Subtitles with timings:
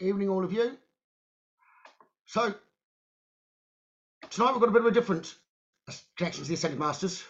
[0.00, 0.76] evening, all of you.
[2.26, 2.54] So,
[4.30, 5.34] tonight we've got a bit of a different
[6.16, 7.22] connection to the Ascended Masters,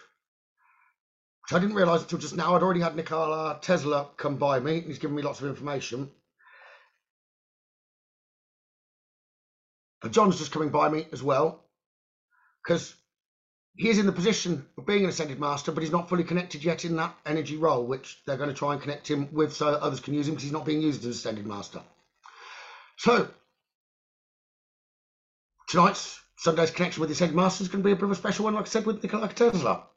[1.43, 2.55] which I didn't realise until just now.
[2.55, 6.09] I'd already had Nikola Tesla come by me, and he's given me lots of information.
[10.03, 11.63] And John's just coming by me as well,
[12.63, 12.95] because
[13.75, 16.63] he is in the position of being an Ascended Master, but he's not fully connected
[16.63, 19.67] yet in that energy role, which they're going to try and connect him with so
[19.67, 21.81] others can use him because he's not being used as an Ascended Master.
[23.01, 23.27] So,
[25.67, 28.15] tonight's Sunday's connection with the Ascended Master is going to be a bit of a
[28.15, 29.87] special one, like I said, with Nikola Tesla.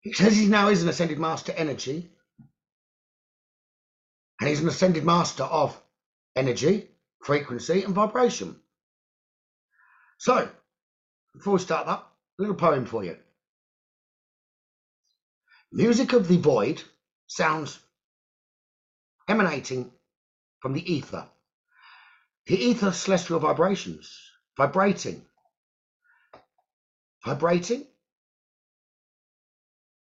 [0.00, 2.08] He says he now is an Ascended Master energy,
[4.40, 5.78] and he's an Ascended Master of
[6.34, 6.88] energy,
[7.22, 8.56] frequency, and vibration.
[10.16, 10.48] So,
[11.34, 12.06] before we start that,
[12.38, 13.18] a little poem for you.
[15.70, 16.82] Music of the void
[17.26, 17.78] sounds
[19.28, 19.92] emanating
[20.62, 21.26] from the ether.
[22.46, 24.16] The ether celestial vibrations,
[24.56, 25.26] vibrating,
[27.24, 27.84] vibrating,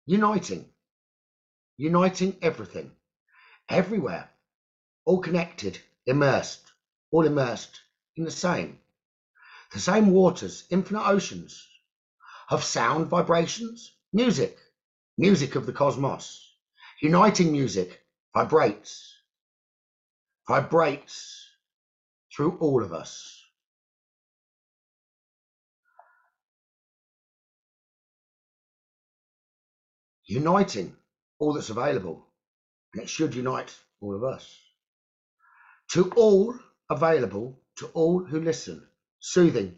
[0.06, 0.66] uniting,
[1.78, 2.92] uniting everything,
[3.70, 4.30] everywhere,
[5.04, 6.72] all connected, immersed,
[7.12, 7.82] all immersed
[8.16, 8.80] in the same,
[9.74, 11.68] the same waters, infinite oceans
[12.50, 14.58] of sound vibrations, music,
[15.18, 16.56] music of the cosmos,
[17.02, 18.04] uniting music
[18.36, 19.21] vibrates
[20.52, 21.48] vibrates
[22.36, 23.42] through all of us.
[30.26, 30.94] Uniting
[31.40, 32.28] all that's available,
[32.94, 34.60] and it should unite all of us.
[35.94, 36.54] To all
[36.90, 38.86] available, to all who listen,
[39.20, 39.78] soothing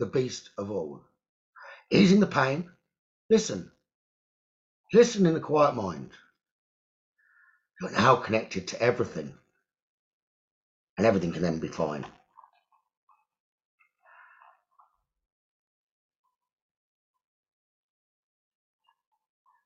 [0.00, 1.02] the beast of all,
[1.92, 2.68] easing the pain.
[3.28, 3.70] Listen,
[4.92, 6.10] listen in the quiet mind.
[7.80, 9.34] You're now connected to everything
[11.00, 12.04] and everything can then be fine.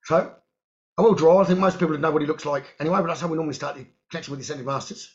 [0.05, 0.33] So,
[0.97, 1.43] I will draw.
[1.43, 3.55] I think most people know what he looks like anyway, but that's how we normally
[3.55, 5.13] start the connection with the Ascended Masters.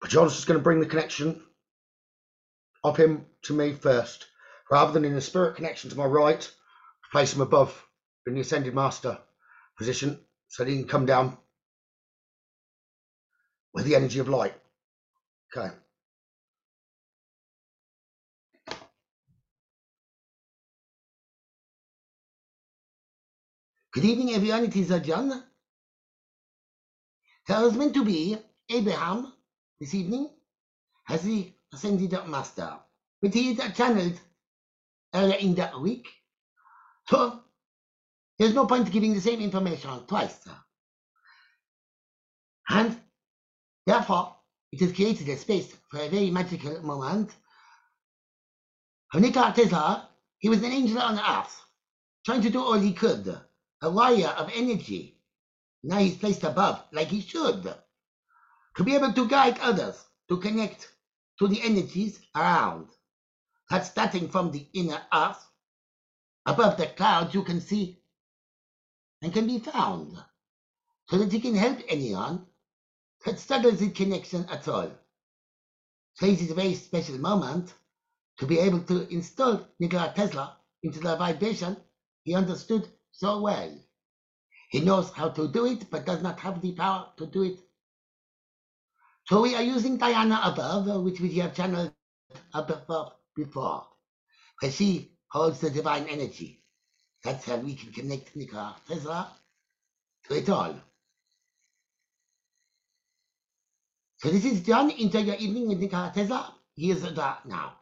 [0.00, 1.42] But John's just going to bring the connection
[2.82, 4.28] of him to me first,
[4.70, 6.50] rather than in a spirit connection to my right,
[7.12, 7.86] place him above
[8.26, 9.18] in the ascended master
[9.76, 10.18] position
[10.48, 11.36] so that he can come down
[13.74, 14.54] with the energy of light.
[15.56, 15.74] Okay.
[23.92, 24.64] Good evening, everyone.
[24.64, 25.42] It is John.
[27.48, 28.38] There was meant to be
[28.70, 29.32] Abraham
[29.80, 30.30] this evening
[31.08, 32.78] as the ascended master,
[33.20, 34.18] but he is channeled
[35.14, 36.08] earlier in that week.
[37.08, 37.41] So
[38.38, 40.38] there's no point giving the same information twice.
[42.68, 42.98] And
[43.86, 44.36] therefore,
[44.72, 47.30] it has created a space for a very magical moment.
[49.14, 51.60] Nikola Tesla, he was an angel on earth,
[52.24, 53.38] trying to do all he could,
[53.82, 55.18] a wire of energy.
[55.84, 57.74] Now he's placed above, like he should,
[58.76, 60.88] to be able to guide others, to connect
[61.38, 62.88] to the energies around.
[63.68, 65.44] That's starting from the inner earth.
[66.46, 68.01] Above the clouds, you can see
[69.22, 70.16] and can be found
[71.08, 72.46] so that he can help anyone
[73.24, 74.90] that struggles with connection at all.
[76.14, 77.72] So it is a very special moment
[78.38, 81.76] to be able to install Nikola Tesla into the vibration
[82.24, 83.72] he understood so well.
[84.70, 87.60] He knows how to do it, but does not have the power to do it.
[89.26, 91.92] So we are using Diana above, which we have channeled
[92.54, 93.86] above before,
[94.60, 96.61] because she holds the divine energy.
[97.24, 99.28] That's how we can connect Nikola Tesla
[100.28, 100.74] to it all.
[104.18, 104.90] So this is John.
[104.90, 106.54] Enjoy your evening with Nikola Tesla.
[106.76, 107.74] Here's the now.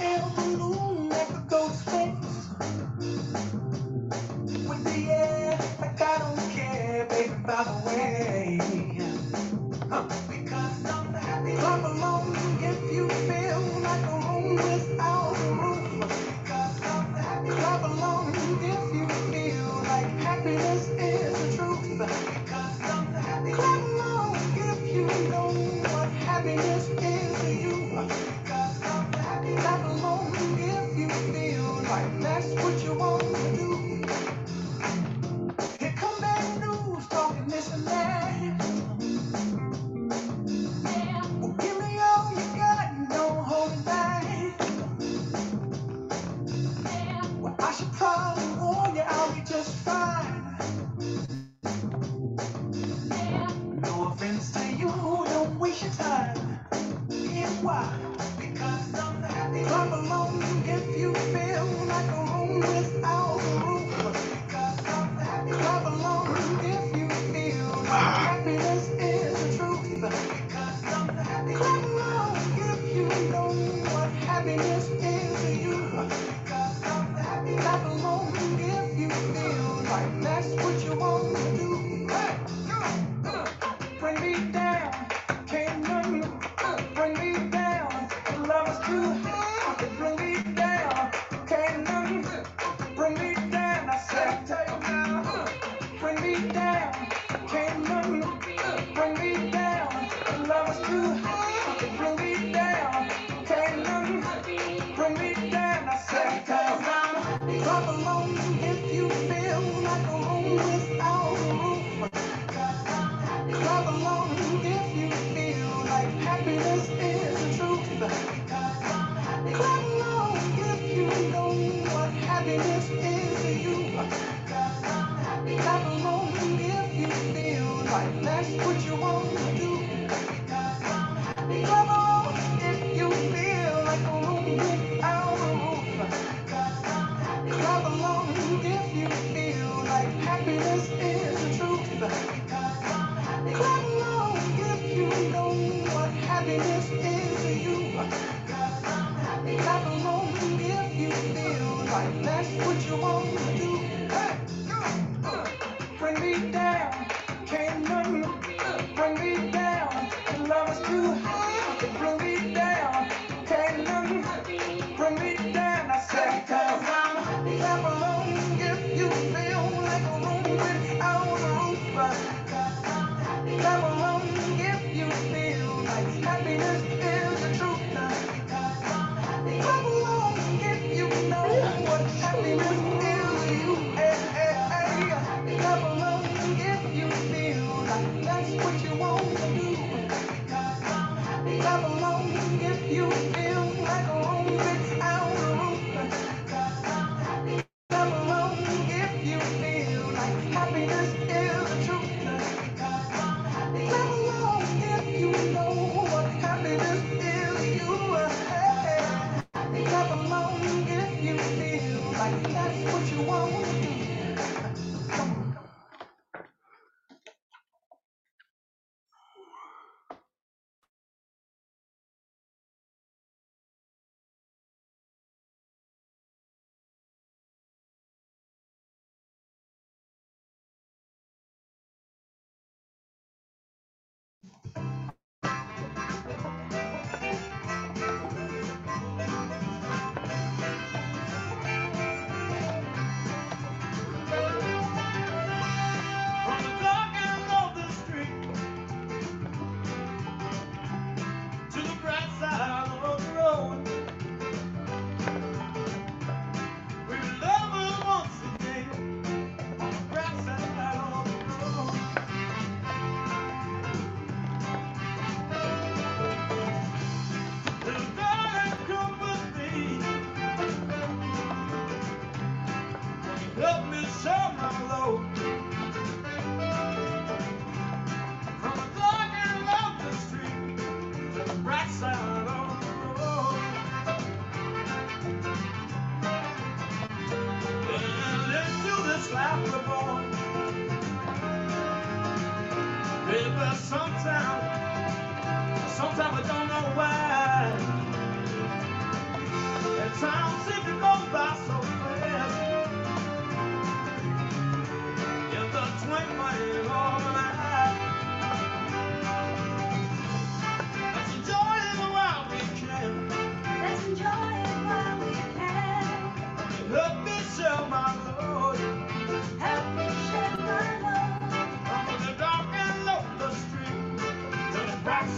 [0.00, 2.91] Air balloon like a ghost face.
[7.46, 8.58] By the way.
[9.90, 10.31] Huh.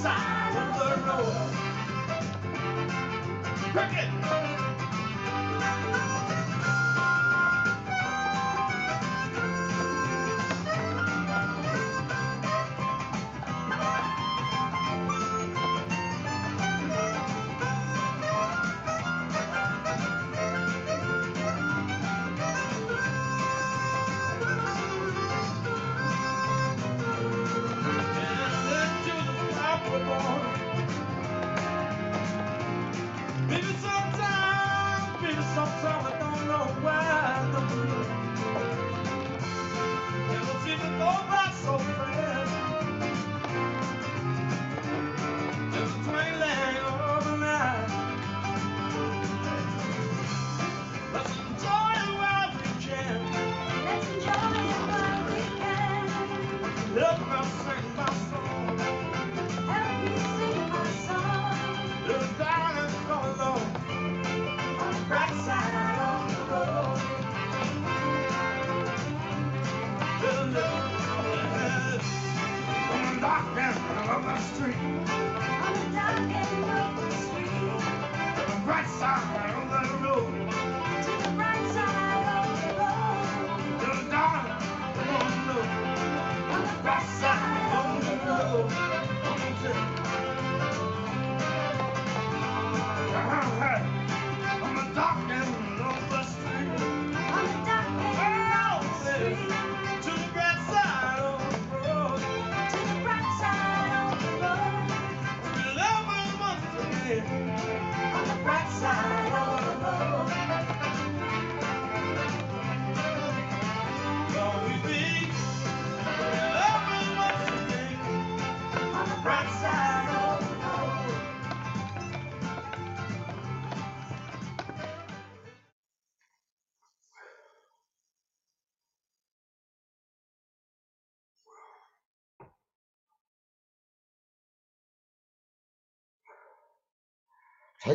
[0.04, 1.32] Side of the road.
[3.72, 4.63] Cricket!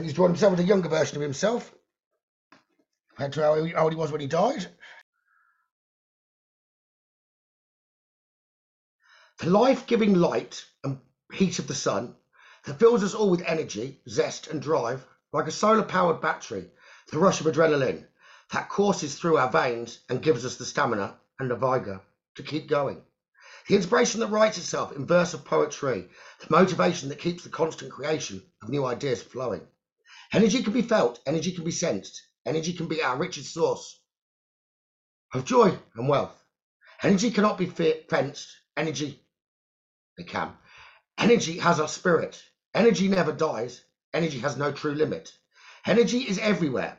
[0.04, 1.74] He's drawn himself as a younger version of himself.
[3.10, 4.68] Compared to how old he was when he died.
[9.40, 11.00] The life giving light and
[11.32, 12.16] heat of the sun
[12.66, 16.72] that fills us all with energy, zest, and drive, like a solar powered battery,
[17.12, 18.06] the rush of adrenaline
[18.52, 22.02] that courses through our veins and gives us the stamina and the vigour
[22.36, 23.02] to keep going.
[23.68, 27.92] The inspiration that writes itself in verse of poetry, the motivation that keeps the constant
[27.92, 29.68] creation of new ideas flowing.
[30.32, 34.00] Energy can be felt, energy can be sensed, energy can be our richest source
[35.34, 36.44] of joy and wealth.
[37.02, 39.24] Energy cannot be fenced, energy,
[40.20, 40.54] it can.
[41.18, 42.44] Energy has a spirit.
[42.74, 43.82] Energy never dies.
[44.14, 45.32] Energy has no true limit.
[45.86, 46.98] Energy is everywhere.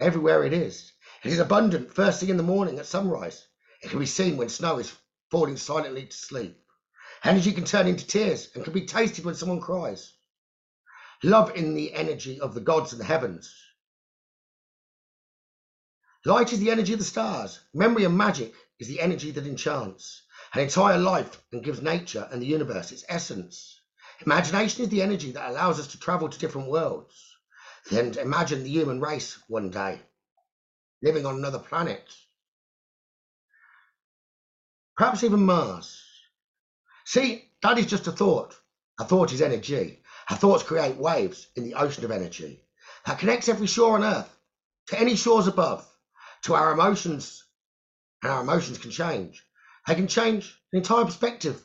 [0.00, 0.92] Everywhere it is.
[1.22, 3.46] It is abundant first thing in the morning at sunrise.
[3.82, 4.96] It can be seen when snow is
[5.30, 6.58] falling silently to sleep.
[7.22, 10.15] Energy can turn into tears and can be tasted when someone cries.
[11.22, 13.54] Love in the energy of the gods and the heavens.
[16.24, 17.60] Light is the energy of the stars.
[17.72, 20.22] Memory and magic is the energy that enchants
[20.54, 23.80] an entire life and gives nature and the universe its essence.
[24.24, 27.14] Imagination is the energy that allows us to travel to different worlds.
[27.90, 30.00] Then imagine the human race one day
[31.02, 32.04] living on another planet.
[34.96, 36.02] Perhaps even Mars.
[37.04, 38.56] See, that is just a thought.
[38.98, 40.02] A thought is energy.
[40.30, 42.64] Our thoughts create waves in the ocean of energy
[43.04, 44.36] that connects every shore on earth
[44.88, 45.86] to any shores above,
[46.42, 47.44] to our emotions,
[48.22, 49.44] and our emotions can change.
[49.86, 51.62] They can change the entire perspective,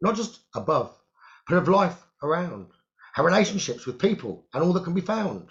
[0.00, 0.96] not just above,
[1.48, 2.70] but of life around,
[3.16, 5.48] our relationships with people and all that can be found.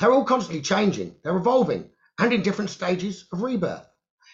[0.00, 3.86] They're all constantly changing, they're evolving, and in different stages of rebirth.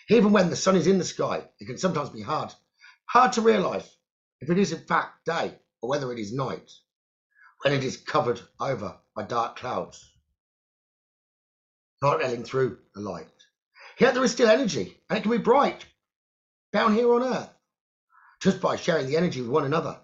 [0.09, 2.53] Even when the sun is in the sky, it can sometimes be hard,
[3.07, 3.89] hard to realize
[4.41, 6.71] if it is in fact day or whether it is night,
[7.63, 10.09] when it is covered over by dark clouds,
[12.03, 13.27] not letting through the light.
[13.99, 15.85] Yet there is still energy, and it can be bright
[16.73, 17.51] down here on earth
[18.41, 19.99] just by sharing the energy with one another.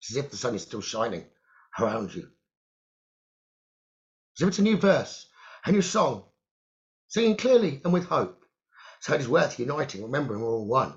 [0.00, 1.24] It's as if the sun is still shining
[1.78, 2.28] around you.
[4.36, 5.26] As if it's a new verse,
[5.66, 6.24] a new song,
[7.08, 8.42] singing clearly and with hope.
[9.00, 10.94] So it is worth uniting, remembering we're all one.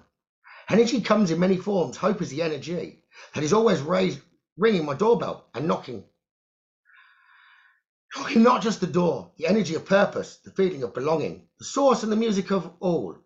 [0.70, 1.98] Energy comes in many forms.
[1.98, 3.04] Hope is the energy
[3.34, 4.20] that is always raised,
[4.58, 6.04] ringing my doorbell and knocking.
[8.16, 12.04] Knocking not just the door, the energy of purpose, the feeling of belonging, the source
[12.04, 13.18] and the music of all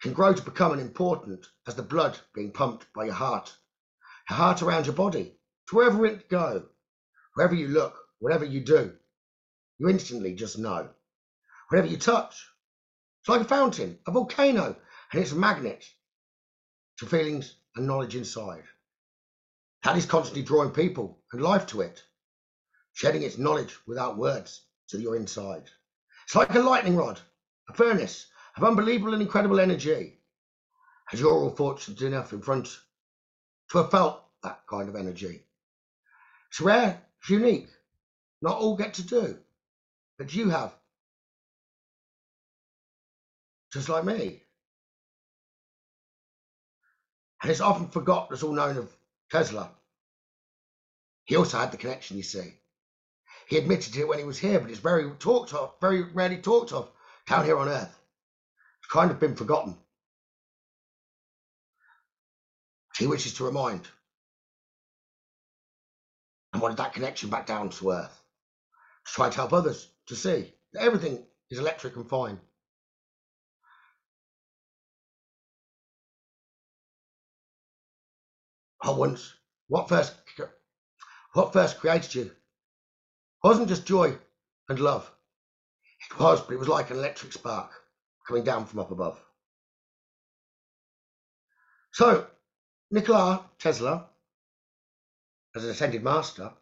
[0.00, 3.52] can grow to become an important as the blood being pumped by your heart,
[4.30, 5.36] your heart around your body,
[5.68, 6.64] to wherever it go,
[7.34, 8.92] wherever you look, whatever you do,
[9.78, 10.88] you instantly just know.
[11.70, 12.46] Whatever you touch,
[13.20, 14.76] it's like a fountain, a volcano,
[15.12, 15.84] and it's a magnet
[16.98, 18.64] to feelings and knowledge inside.
[19.84, 22.02] That is constantly drawing people and life to it,
[22.94, 25.70] shedding its knowledge without words to your inside.
[26.26, 27.20] It's like a lightning rod,
[27.68, 30.18] a furnace of unbelievable and incredible energy.
[31.12, 32.76] As you're all fortunate enough in front
[33.70, 35.42] to have felt that kind of energy.
[36.50, 37.68] It's rare, it's unique.
[38.42, 39.38] Not all get to do,
[40.18, 40.74] but you have.
[43.72, 44.42] Just like me.
[47.42, 48.97] And it's often forgotten, it's all known of
[49.30, 49.70] Tesla.
[51.24, 52.54] He also had the connection, you see.
[53.48, 56.38] He admitted to it when he was here, but it's very talked of, very rarely
[56.38, 56.90] talked of
[57.26, 57.98] down here on Earth.
[58.80, 59.76] It's kind of been forgotten.
[62.98, 63.86] He wishes to remind
[66.52, 68.24] and wanted that connection back down to Earth.
[69.06, 72.40] To try to help others to see that everything is electric and fine.
[78.82, 79.34] I once,
[79.66, 80.14] what first,
[81.34, 82.30] what first created you
[83.42, 84.16] wasn't just joy
[84.68, 85.10] and love.
[86.10, 87.70] It was, but it was like an electric spark
[88.26, 89.20] coming down from up above.
[91.92, 92.26] So,
[92.90, 94.06] Nikola Tesla,
[95.56, 96.52] as an ascended master,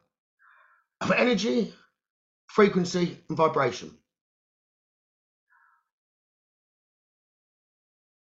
[1.01, 1.75] of energy,
[2.47, 3.97] frequency, and vibration,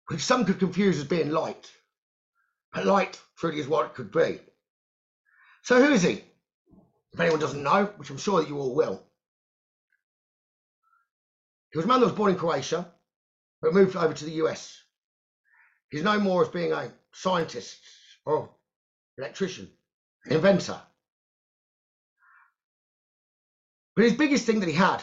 [0.09, 1.71] which some could confuse as being light,
[2.75, 4.39] light truly is what it could be.
[5.63, 6.25] So, who is he?
[7.13, 9.03] if anyone doesn't know, which I'm sure that you all will,
[11.73, 12.93] he was a man that was born in Croatia,
[13.61, 14.81] but moved over to the US.
[15.91, 17.79] He's known more as being a scientist
[18.25, 18.51] or
[19.19, 19.71] electrician,
[20.25, 20.81] an inventor.
[23.97, 25.03] But his biggest thing that he had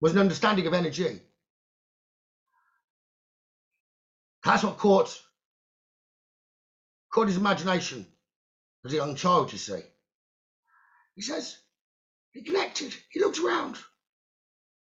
[0.00, 1.20] was an understanding of energy.
[4.44, 5.20] That's what caught,
[7.14, 8.04] caught his imagination
[8.84, 9.80] as a young child, you see.
[11.14, 11.56] He says,
[12.32, 13.76] he connected, he looked around,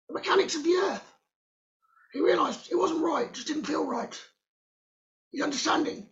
[0.07, 1.03] the mechanics of the earth.
[2.13, 4.21] He realised it wasn't right, just didn't feel right.
[5.33, 6.11] His understanding.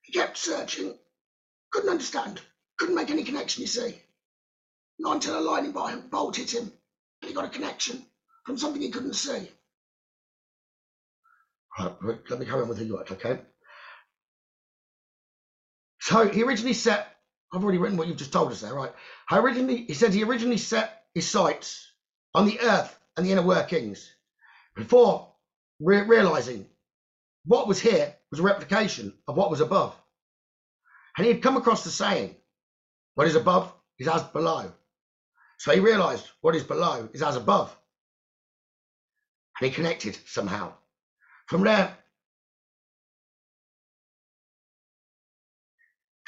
[0.00, 0.98] He kept searching,
[1.72, 2.40] couldn't understand,
[2.78, 4.00] couldn't make any connection, you see.
[4.98, 6.72] Not until a lightning bolt hit him
[7.20, 8.06] and he got a connection
[8.46, 9.50] from something he couldn't see.
[11.78, 12.02] Let
[12.38, 13.40] me carry on with the work, okay?
[16.00, 17.16] So he originally set,
[17.52, 18.92] I've already written what you've just told us there, right?
[19.30, 21.86] I originally, he said he originally set his sights
[22.34, 24.10] on the earth and the inner workings
[24.74, 25.32] before
[25.80, 26.66] re- realizing
[27.44, 29.94] what was here was a replication of what was above.
[31.16, 32.36] And he had come across the saying,
[33.14, 34.72] what is above is as below.
[35.58, 37.76] So he realized what is below is as above.
[39.60, 40.72] And he connected somehow.
[41.46, 41.96] From there,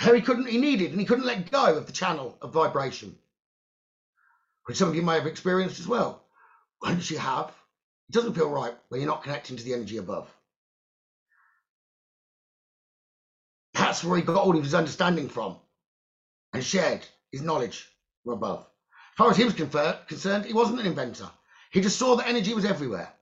[0.00, 3.16] he couldn't, he needed, and he couldn't let go of the channel of vibration,
[4.66, 6.22] which some of you may have experienced as well.
[6.82, 7.48] Once you have,
[8.08, 10.30] it doesn't feel right when you're not connecting to the energy above.
[13.72, 15.56] That's where he got all of his understanding from
[16.52, 17.88] and shared his knowledge
[18.22, 18.60] from above.
[18.60, 21.30] As far as he was concerned, he wasn't an inventor.
[21.70, 23.12] He just saw that energy was everywhere.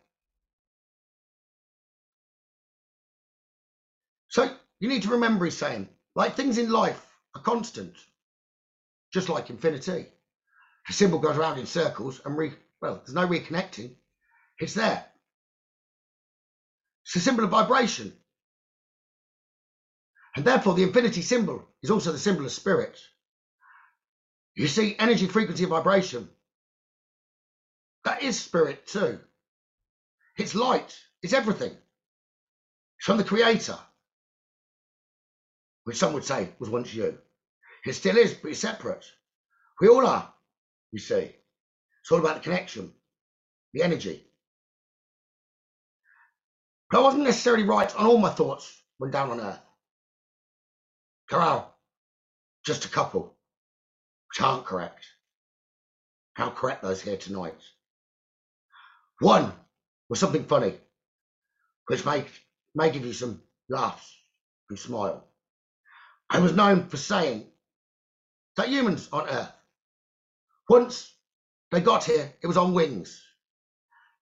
[4.83, 7.95] You need to remember he's saying, like things in life are constant,
[9.14, 10.09] just like infinity.
[10.88, 13.95] The symbol goes around in circles and re well, there's no reconnecting.
[14.59, 15.05] It's there.
[17.05, 18.12] It's a symbol of vibration.
[20.35, 22.99] And therefore the infinity symbol is also the symbol of spirit.
[24.57, 26.29] You see, energy, frequency, vibration.
[28.05, 29.21] That is spirit too.
[30.37, 30.99] It's light.
[31.23, 31.71] It's everything.
[32.99, 33.79] It's from the creator
[35.85, 37.18] which some would say was once you.
[37.85, 39.05] It still is, but it's separate.
[39.81, 40.33] We all are,
[40.92, 41.35] you see.
[42.03, 42.92] It's all about the connection,
[43.73, 44.25] the energy.
[46.90, 49.61] But I wasn't necessarily right on all my thoughts when down on earth.
[51.33, 51.73] Are
[52.66, 53.35] just a couple
[54.29, 55.07] which aren't correct.
[56.37, 57.59] I'll correct those here tonight.
[59.21, 59.53] One
[60.11, 60.75] was something funny,
[61.87, 62.25] which may,
[62.75, 64.14] may give you some laughs
[64.68, 65.27] and smile.
[66.33, 67.47] I was known for saying
[68.57, 69.53] that humans on Earth,
[70.66, 71.12] once
[71.71, 73.23] they got here, it was on wings.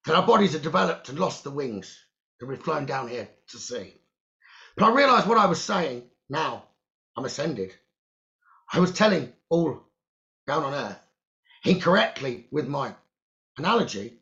[0.05, 1.97] That our bodies had developed and lost the wings
[2.41, 3.95] that we'd flown down here to see.
[4.77, 6.65] But I realized what I was saying now.
[7.17, 7.77] I'm ascended.
[8.73, 9.81] I was telling all
[10.49, 10.99] down on Earth
[11.65, 12.93] incorrectly with my
[13.57, 14.19] analogy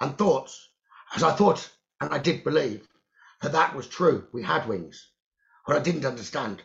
[0.00, 0.70] and thoughts,
[1.14, 2.88] as I thought and I did believe
[3.42, 4.28] that that was true.
[4.32, 5.10] We had wings.
[5.66, 6.62] What I didn't understand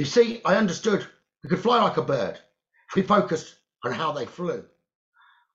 [0.00, 1.06] you see, I understood
[1.44, 2.38] we could fly like a bird
[2.88, 4.64] if we focused on how they flew.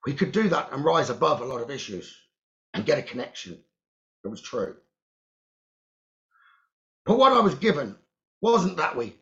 [0.05, 2.15] We could do that and rise above a lot of issues
[2.71, 3.58] and get a connection.
[4.23, 4.75] It was true.
[7.08, 7.95] But what I was given
[8.39, 9.15] wasn't that we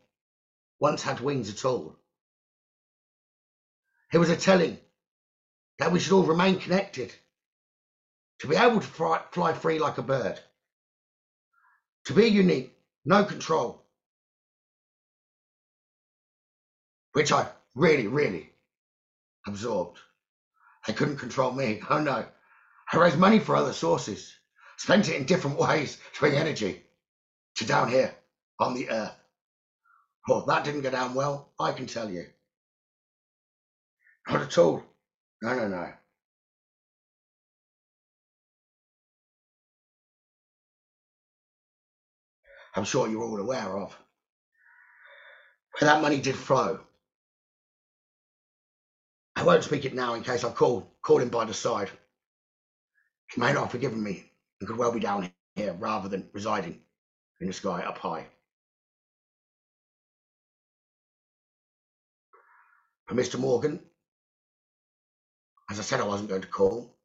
[0.82, 1.96] once had wings at all.
[4.12, 4.78] It was a telling
[5.80, 7.16] that we should all remain connected,
[8.40, 10.38] to be able to fly, fly free like a bird,
[12.08, 13.83] to be unique, no control,
[17.14, 18.50] which I really, really
[19.48, 20.00] absorbed.
[20.86, 21.82] They couldn't control me.
[21.90, 22.26] Oh no.
[22.92, 24.34] I raised money for other sources,
[24.78, 26.84] spent it in different ways to bring energy
[27.56, 28.14] to down here
[28.60, 29.16] on the earth.
[30.28, 32.26] Well, that didn't go down well, I can tell you.
[34.28, 34.84] Not at all.
[35.42, 35.94] No, no, no.
[42.76, 43.96] I'm sure you're all aware of
[45.80, 46.80] where that money did flow.
[49.36, 51.90] I won't speak it now in case I call call him by the side.
[53.34, 56.80] He may not have forgiven me and could well be down here rather than residing
[57.42, 58.28] in the sky up high.
[63.08, 63.40] For Mr.
[63.40, 63.80] Morgan,
[65.70, 66.96] as I said, I wasn't going to call.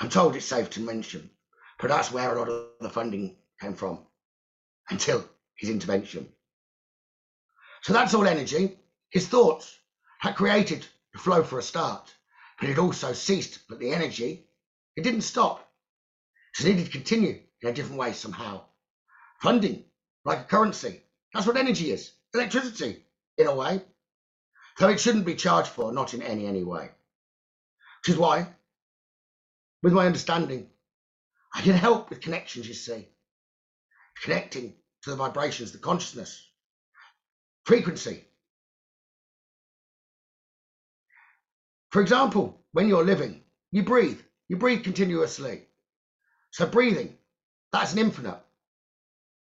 [0.00, 1.30] I'm told it's safe to mention,
[1.78, 4.00] but that's where a lot of the funding came from
[4.90, 6.28] until his intervention.
[7.82, 8.78] So that's all energy.
[9.10, 9.78] His thoughts
[10.22, 12.14] had created the flow for a start,
[12.60, 13.58] but it also ceased.
[13.68, 14.46] But the energy,
[14.96, 15.68] it didn't stop.
[16.58, 18.62] It needed to continue in a different way somehow.
[19.40, 19.84] Funding,
[20.24, 21.02] like a currency.
[21.34, 22.12] That's what energy is.
[22.34, 23.04] Electricity,
[23.36, 23.82] in a way.
[24.78, 26.90] Though it shouldn't be charged for, not in any, any way.
[28.00, 28.46] Which is why,
[29.82, 30.70] with my understanding,
[31.52, 33.08] I can help with connections, you see.
[34.22, 36.48] Connecting to the vibrations, the consciousness,
[37.64, 38.24] frequency.
[41.92, 44.20] For example, when you're living, you breathe.
[44.48, 45.62] You breathe continuously.
[46.50, 47.16] So breathing,
[47.70, 48.40] that's an infinite.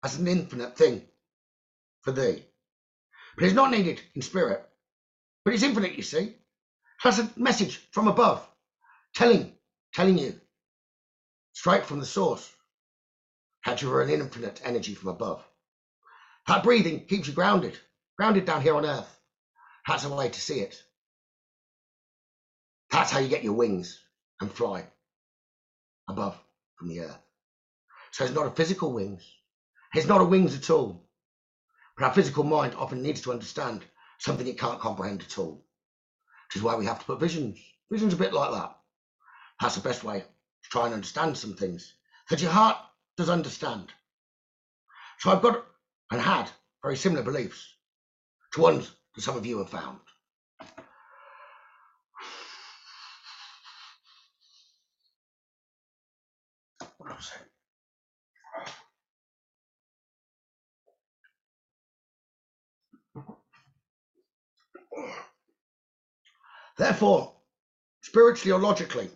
[0.02, 1.02] That's an infinite thing
[2.02, 2.42] for thee.
[3.36, 4.66] But it's not needed in spirit.
[5.44, 6.36] But it's infinite, you see.
[7.04, 8.46] That's a message from above,
[9.14, 9.52] telling,
[9.94, 10.40] telling you
[11.52, 12.50] straight from the source
[13.66, 15.44] that you're an infinite energy from above.
[16.46, 17.78] That breathing keeps you grounded,
[18.18, 19.18] grounded down here on earth.
[19.86, 20.82] That's a way to see it.
[22.90, 24.00] That's how you get your wings
[24.40, 24.86] and fly
[26.08, 26.36] above
[26.76, 27.18] from the earth.
[28.12, 29.22] So it's not a physical wings.
[29.94, 31.08] It's not a wings at all.
[31.96, 33.84] But our physical mind often needs to understand
[34.18, 35.64] something it can't comprehend at all.
[36.48, 37.58] Which is why we have to put visions.
[37.90, 38.76] Visions a bit like that.
[39.60, 41.94] That's the best way to try and understand some things
[42.28, 42.78] that your heart
[43.16, 43.92] does understand.
[45.18, 45.64] So I've got
[46.10, 46.50] and had
[46.82, 47.74] very similar beliefs
[48.52, 50.00] to ones that some of you have found.
[66.78, 67.34] Therefore,
[68.02, 69.10] spiritually or logically,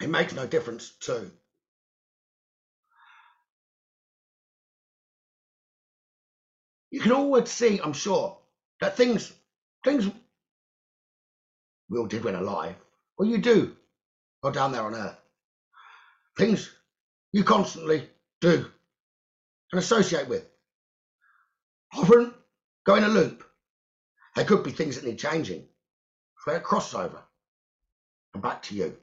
[0.00, 1.30] it makes no difference too.
[6.90, 8.38] You can always see, I'm sure,
[8.80, 9.32] that things
[9.84, 10.08] things
[11.90, 12.76] we all did when alive,
[13.18, 13.76] or you do,
[14.42, 15.20] or down there on earth.
[16.36, 16.70] Things
[17.32, 18.08] you constantly
[18.40, 18.66] do
[19.72, 20.46] and associate with.
[21.94, 22.34] Often
[22.86, 23.44] go in a loop.
[24.36, 25.66] There could be things that need changing.
[26.36, 27.22] Create a crossover
[28.34, 28.96] and back to you.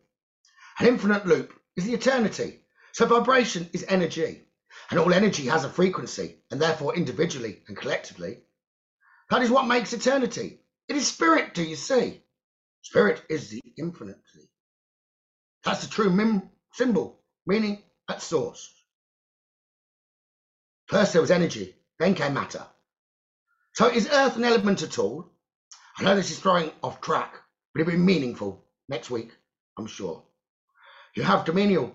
[0.80, 2.62] An infinite loop is the eternity.
[2.94, 4.42] So vibration is energy.
[4.90, 8.40] And all energy has a frequency, and therefore individually and collectively.
[9.30, 10.60] That is what makes eternity.
[10.88, 12.22] It is spirit, do you see?
[12.82, 14.50] Spirit is the infinity.
[15.64, 16.42] That's the true
[16.74, 18.72] symbol, meaning at source.
[20.88, 22.66] First there was energy, then came matter.
[23.74, 25.32] So is Earth an element at all?
[25.98, 27.36] I know this is throwing off track,
[27.74, 29.32] but it'll be meaningful next week,
[29.78, 30.24] I'm sure.
[31.16, 31.92] You have Dominion.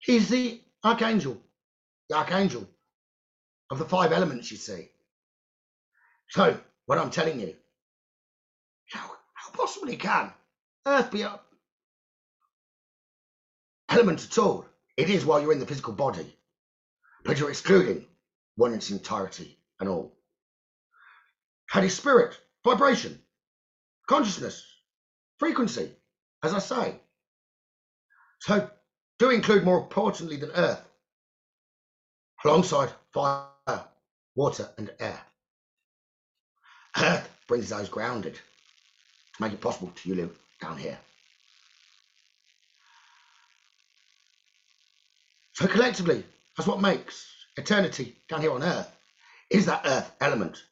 [0.00, 1.40] He's the archangel,
[2.08, 2.68] the archangel
[3.70, 4.90] of the five elements, you see.
[6.28, 7.54] So, what I'm telling you,
[8.90, 10.32] how, how possibly can
[10.86, 11.40] Earth be a
[13.88, 14.66] element at all?
[14.96, 16.36] It is while you're in the physical body,
[17.24, 18.06] but you're excluding
[18.56, 20.16] one in its entirety and all.
[21.72, 23.20] That is spirit, vibration,
[24.08, 24.64] consciousness,
[25.38, 25.90] frequency,
[26.42, 27.00] as I say.
[28.40, 28.70] So,
[29.18, 30.84] do include more importantly than earth,
[32.44, 33.84] alongside fire,
[34.36, 35.20] water, and air.
[36.96, 40.98] Earth brings those grounded to make it possible to you live down here.
[45.54, 46.24] So collectively,
[46.56, 48.90] that's what makes eternity down here on earth
[49.50, 50.62] is that earth element,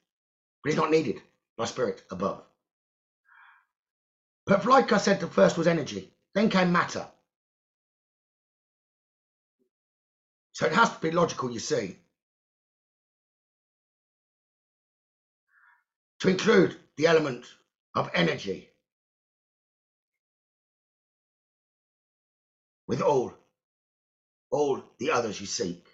[0.62, 1.22] but it's not needed
[1.56, 2.42] by spirit above.
[4.46, 7.06] But like I said, the first was energy, then came matter.
[10.52, 11.96] So it has to be logical, you see,
[16.20, 17.46] to include the element
[17.94, 18.68] of energy
[22.86, 23.32] with all,
[24.52, 25.84] all the others you seek.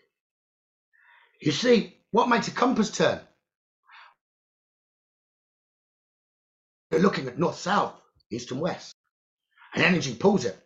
[1.41, 3.21] You see, what makes a compass turn?
[6.91, 7.95] You're looking at north, south,
[8.31, 8.93] east, and west.
[9.75, 10.59] And energy pulls it.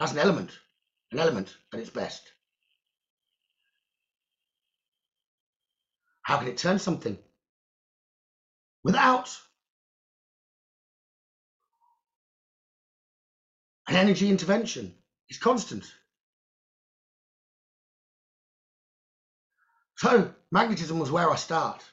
[0.00, 0.50] That's an element,
[1.12, 2.22] an element at its best.
[6.22, 7.16] How can it turn something?
[8.82, 9.30] Without
[13.88, 14.94] an energy intervention.
[15.28, 15.84] It's constant.
[19.96, 21.84] So, magnetism was where I start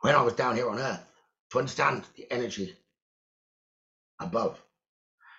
[0.00, 1.06] when I was down here on Earth
[1.52, 2.76] to understand the energy
[4.20, 4.60] above.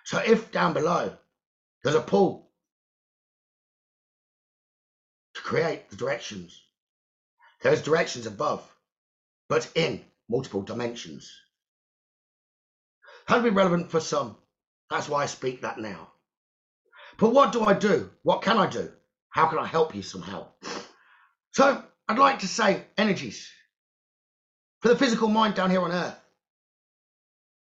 [0.04, 1.16] So, if down below
[1.84, 2.48] there's a pull
[5.34, 6.62] to create the directions,
[7.62, 8.68] there's directions above
[9.48, 11.32] but in multiple dimensions.
[13.28, 14.36] That'll be relevant for some.
[14.90, 16.10] That's why I speak that now.
[17.18, 18.10] But what do I do?
[18.22, 18.90] What can I do?
[19.30, 20.48] How can I help you somehow?
[21.56, 23.50] So I'd like to say energies.
[24.82, 26.20] For the physical mind down here on earth,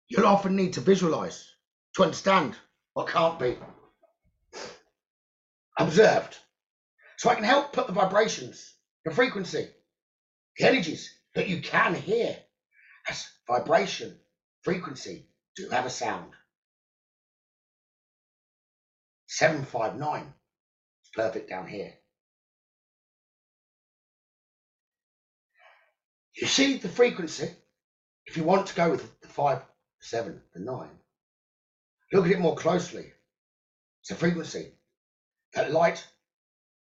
[0.08, 1.50] you'll often need to visualize
[1.96, 2.56] to understand
[2.94, 3.58] what can't be
[5.80, 6.38] observed.
[7.18, 8.72] So I can help put the vibrations,
[9.04, 9.68] the frequency,
[10.60, 12.38] the energies that you can hear
[13.10, 14.16] as vibration,
[14.62, 16.34] frequency do have a sound.
[19.26, 21.96] 759 is perfect down here.
[26.36, 27.50] You see the frequency?
[28.26, 30.90] If you want to go with the 5, the 7, the 9,
[32.14, 33.12] look at it more closely.
[34.02, 34.72] It's a frequency
[35.54, 36.06] that light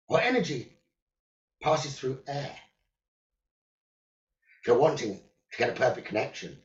[0.09, 0.73] or energy
[1.63, 2.55] passes through air.
[4.61, 5.21] If you're wanting
[5.53, 6.57] to get a perfect connection,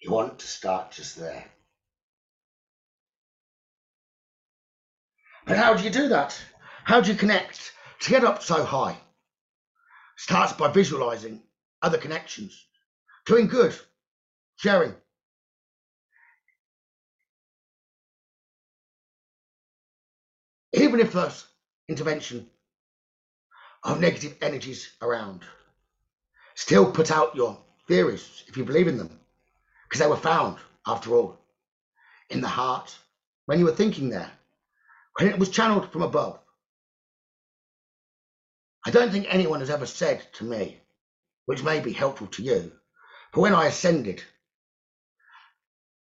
[0.00, 1.44] you want to start just there.
[5.46, 6.40] But how do you do that?
[6.84, 8.96] How do you connect to get up so high?
[10.16, 11.42] Starts by visualizing
[11.82, 12.66] other connections,
[13.26, 13.78] doing good,
[14.56, 14.94] sharing.
[20.72, 21.46] Even if there's
[21.88, 22.48] intervention
[23.84, 25.42] of negative energies around,
[26.54, 29.20] still put out your theories if you believe in them,
[29.84, 31.38] because they were found, after all,
[32.30, 32.96] in the heart
[33.44, 34.30] when you were thinking there
[35.18, 36.38] when it was channeled from above.
[38.86, 40.80] I don't think anyone has ever said to me,
[41.46, 42.70] which may be helpful to you,
[43.32, 44.22] but when I ascended,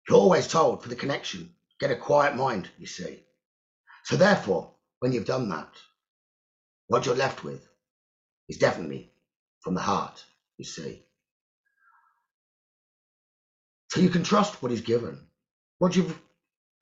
[0.08, 3.24] you're always told for the connection, get a quiet mind, you see.
[4.04, 5.74] So therefore, when you've done that,
[6.86, 7.68] what you're left with
[8.50, 9.12] is definitely
[9.62, 10.24] from the heart,
[10.58, 11.08] you see.
[13.90, 15.26] So you can trust what is given,
[15.80, 16.20] what you've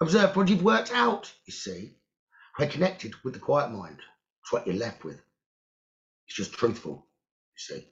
[0.01, 1.95] observed, what you've worked out, you see.
[2.57, 3.99] When connected with the quiet mind,
[4.41, 5.21] it's what you're left with.
[6.27, 7.07] It's just truthful,
[7.55, 7.88] you see.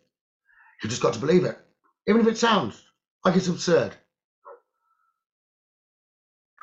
[0.81, 1.57] You've just got to believe it,
[2.07, 2.81] even if it sounds
[3.25, 3.93] like it's absurd.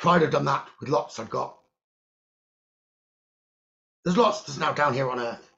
[0.00, 1.56] Tried to have done that with lots I've got.
[4.04, 5.50] There's lots that's now down here on earth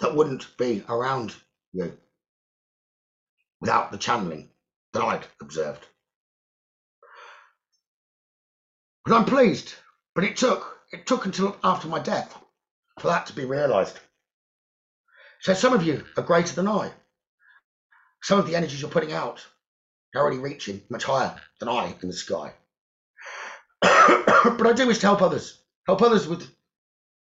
[0.00, 1.34] that wouldn't be around
[1.72, 1.96] you
[3.60, 4.48] without the channeling
[4.92, 5.84] that I'd observed.
[9.04, 9.74] But I'm pleased
[10.18, 12.36] but it took it took until after my death
[12.98, 14.00] for that to be realised.
[15.40, 16.90] So some of you are greater than I.
[18.22, 19.46] Some of the energies you're putting out
[20.14, 22.52] are already reaching much higher than I in the sky.
[23.80, 26.48] but I do wish to help others, help others with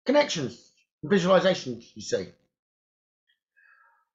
[0.05, 0.71] connections
[1.03, 2.27] and visualizations, you see.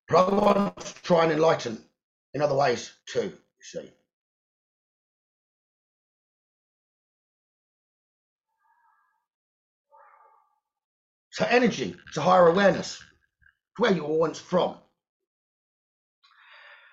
[0.08, 1.84] But I want to try and enlighten
[2.34, 3.91] in other ways too, you see.
[11.32, 13.02] So energy to higher awareness,
[13.79, 14.75] where you were once from.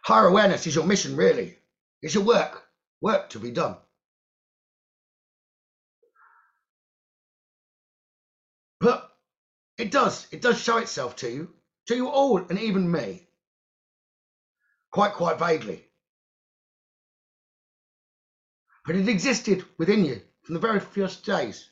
[0.04, 1.58] Higher awareness is your mission, really.
[2.00, 2.62] It's your work,
[3.00, 3.76] work to be done.
[8.80, 9.10] But
[9.78, 11.52] it does, it does show itself to you,
[11.88, 13.26] to you all, and even me,
[14.92, 15.84] quite, quite vaguely.
[18.86, 21.68] But it existed within you from the very first days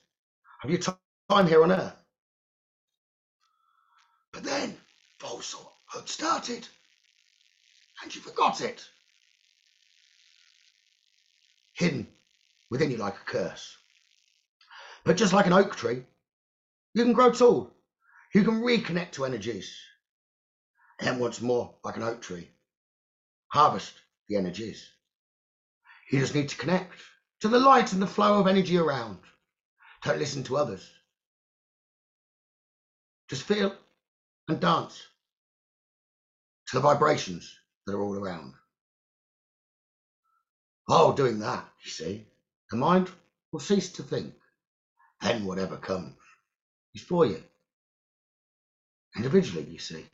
[0.65, 1.95] of your time here on earth.
[4.33, 4.77] But then
[5.25, 6.69] Oh, Volsor had started,
[8.03, 8.87] and you forgot it.
[11.73, 12.07] Hidden
[12.71, 13.77] within you like a curse.
[15.05, 16.05] But just like an oak tree,
[16.95, 17.71] you can grow tall.
[18.35, 19.75] You can reconnect to energies.
[21.01, 22.51] And once more, like an oak tree,
[23.49, 23.95] harvest
[24.29, 24.89] the energies.
[26.11, 26.95] You just need to connect
[27.41, 29.19] to the light and the flow of energy around.
[30.05, 30.89] Don't listen to others.
[33.29, 33.75] Just feel
[34.49, 35.07] and dance
[36.75, 37.57] the vibrations
[37.87, 38.53] that are all around.
[40.87, 42.27] While doing that, you see,
[42.71, 43.11] the mind
[43.53, 44.35] will cease to think.
[45.23, 46.15] Then whatever comes
[46.95, 47.43] is for you.
[49.17, 50.07] Individually, you see.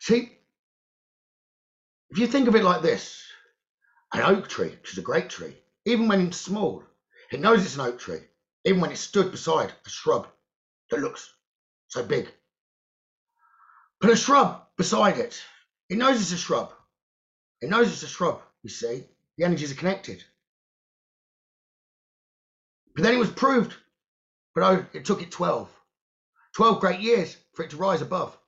[0.00, 0.32] See,
[2.14, 3.24] if you think of it like this,
[4.12, 6.84] an oak tree, which is a great tree, even when it's small,
[7.32, 8.20] it knows it's an oak tree,
[8.64, 10.28] even when it's stood beside a shrub
[10.90, 11.34] that looks
[11.88, 12.28] so big.
[14.00, 15.42] Put a shrub beside it,
[15.88, 16.72] It knows it's a shrub.
[17.60, 19.08] It knows it's a shrub, you see.
[19.36, 20.22] The energies are connected.
[22.94, 23.74] But then it was proved,
[24.54, 25.68] but I, it took it 12.
[26.54, 28.38] 12 great years for it to rise above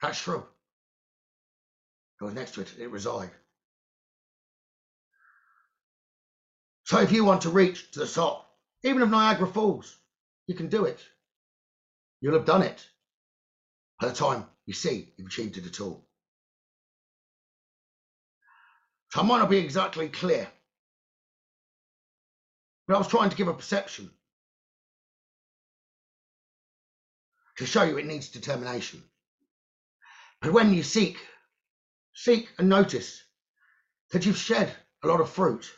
[0.00, 0.46] that shrub.
[2.20, 3.30] It was next to it, it reside.
[6.84, 8.46] So if you want to reach to the top,
[8.82, 9.96] even of Niagara Falls,
[10.46, 11.00] you can do it.
[12.20, 12.86] You'll have done it
[14.00, 16.04] by the time you see you've achieved it at all.
[19.10, 20.46] So I might not be exactly clear,
[22.86, 24.10] but I was trying to give a perception
[27.58, 29.02] to show you it needs determination.
[30.40, 31.18] But when you seek,
[32.22, 33.22] seek and notice
[34.12, 34.70] that you've shed
[35.02, 35.72] a lot of fruit.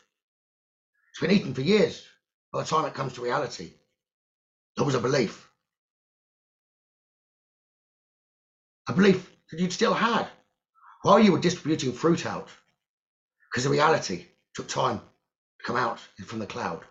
[1.10, 2.04] It's been eaten for years.
[2.52, 3.74] By the time it comes to reality,
[4.76, 5.48] there was a belief.
[8.88, 10.26] A belief that you'd still had
[11.02, 12.48] while you were distributing fruit out.
[13.50, 16.82] Because the reality took time to come out from the cloud.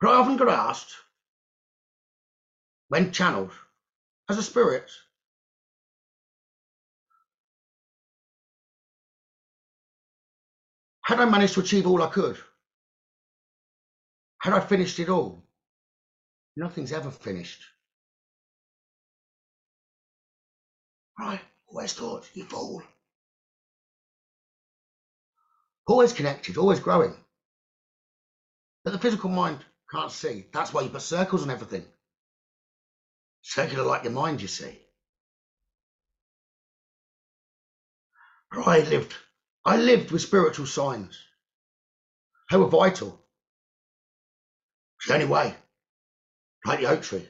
[0.00, 0.94] But I often got asked,
[2.88, 3.50] when channeled
[4.28, 4.90] as a spirit,
[11.02, 12.36] had I managed to achieve all I could?
[14.40, 15.44] Had I finished it all?
[16.56, 17.62] Nothing's ever finished.
[21.18, 22.82] I always thought you fool.
[25.86, 27.14] Always connected, always growing.
[28.84, 30.46] But the physical mind can't see.
[30.52, 31.84] That's why you put circles on everything.
[33.48, 34.76] Circular like your mind, you see.
[38.52, 39.14] I lived,
[39.64, 41.16] I lived with spiritual signs.
[42.50, 43.20] They were vital.
[44.98, 45.54] It's the only way,
[46.64, 47.28] like the oak tree,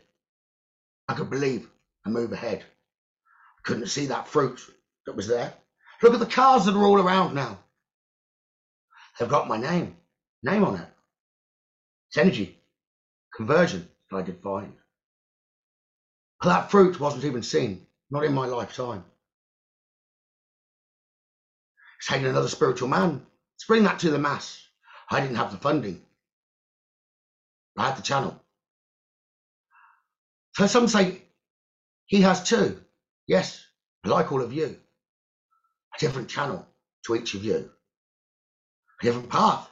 [1.06, 1.68] I could believe
[2.06, 2.60] and move ahead.
[2.60, 4.58] I couldn't see that fruit
[5.04, 5.52] that was there.
[6.02, 7.58] Look at the cars that are all around now.
[9.20, 9.96] They've got my name,
[10.42, 10.88] name on it.
[12.08, 12.58] It's energy,
[13.36, 14.72] conversion that I did find.
[16.42, 19.04] That fruit wasn't even seen, not in my lifetime.
[21.98, 23.26] It's taken another spiritual man
[23.66, 24.62] bring that to the mass.
[25.10, 26.02] I didn't have the funding.
[27.76, 28.40] I had the channel.
[30.54, 31.22] So some say
[32.06, 32.80] he has too.
[33.26, 33.64] Yes,
[34.04, 34.78] like all of you.
[35.94, 36.66] A different channel
[37.06, 37.70] to each of you.
[39.00, 39.68] A different path.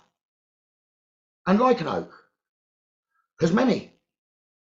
[1.47, 2.13] And like an oak,
[3.39, 3.93] there's many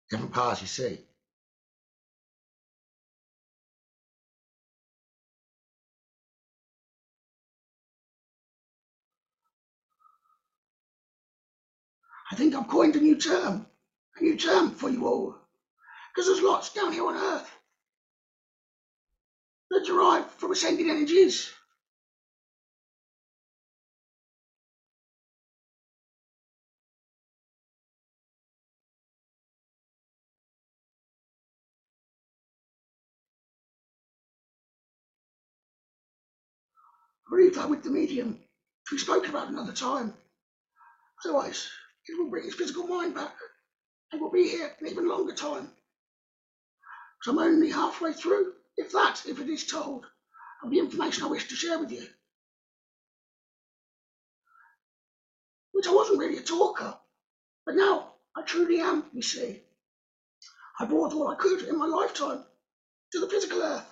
[0.09, 0.99] different paths you see.
[12.31, 13.65] I think I've coined a new term,
[14.19, 15.35] a new term for you all,
[16.13, 17.49] because there's lots down here on Earth
[19.71, 21.51] that derive from ascended energies.
[37.27, 40.13] I believe that with the medium, which we spoke about another time.
[41.23, 41.69] Otherwise,
[42.09, 43.35] it will bring his physical mind back
[44.11, 45.69] and will be here an even longer time.
[47.19, 50.05] Because I'm only halfway through, if that, if it is told,
[50.63, 52.05] of the information I wish to share with you.
[55.71, 56.97] Which I wasn't really a talker,
[57.65, 59.61] but now I truly am, you see.
[60.79, 62.43] I brought all I could in my lifetime
[63.11, 63.85] to the physical earth.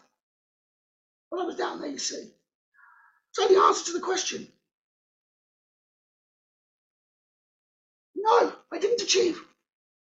[1.30, 2.32] While I was down there, you see.
[3.34, 4.48] So the answer to the question
[8.28, 9.42] No, I didn't achieve,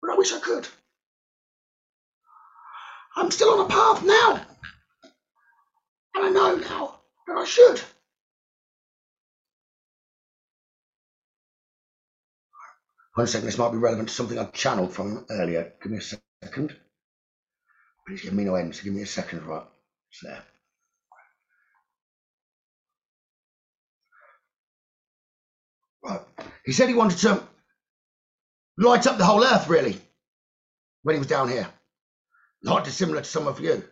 [0.01, 0.67] but I wish I could.
[3.15, 4.45] I'm still on a path now.
[6.13, 7.81] And I know now that I should.
[13.15, 15.73] One second, this might be relevant to something I've channeled from earlier.
[15.81, 16.01] Give me a
[16.43, 16.75] second.
[18.05, 19.65] Please give me no end, so give me a second, right?
[20.11, 20.43] It's there.
[26.03, 26.21] Right.
[26.65, 27.41] He said he wanted to
[28.77, 29.99] light up the whole earth, really,
[31.03, 31.67] when he was down here.
[32.63, 33.83] Not dissimilar to some of you.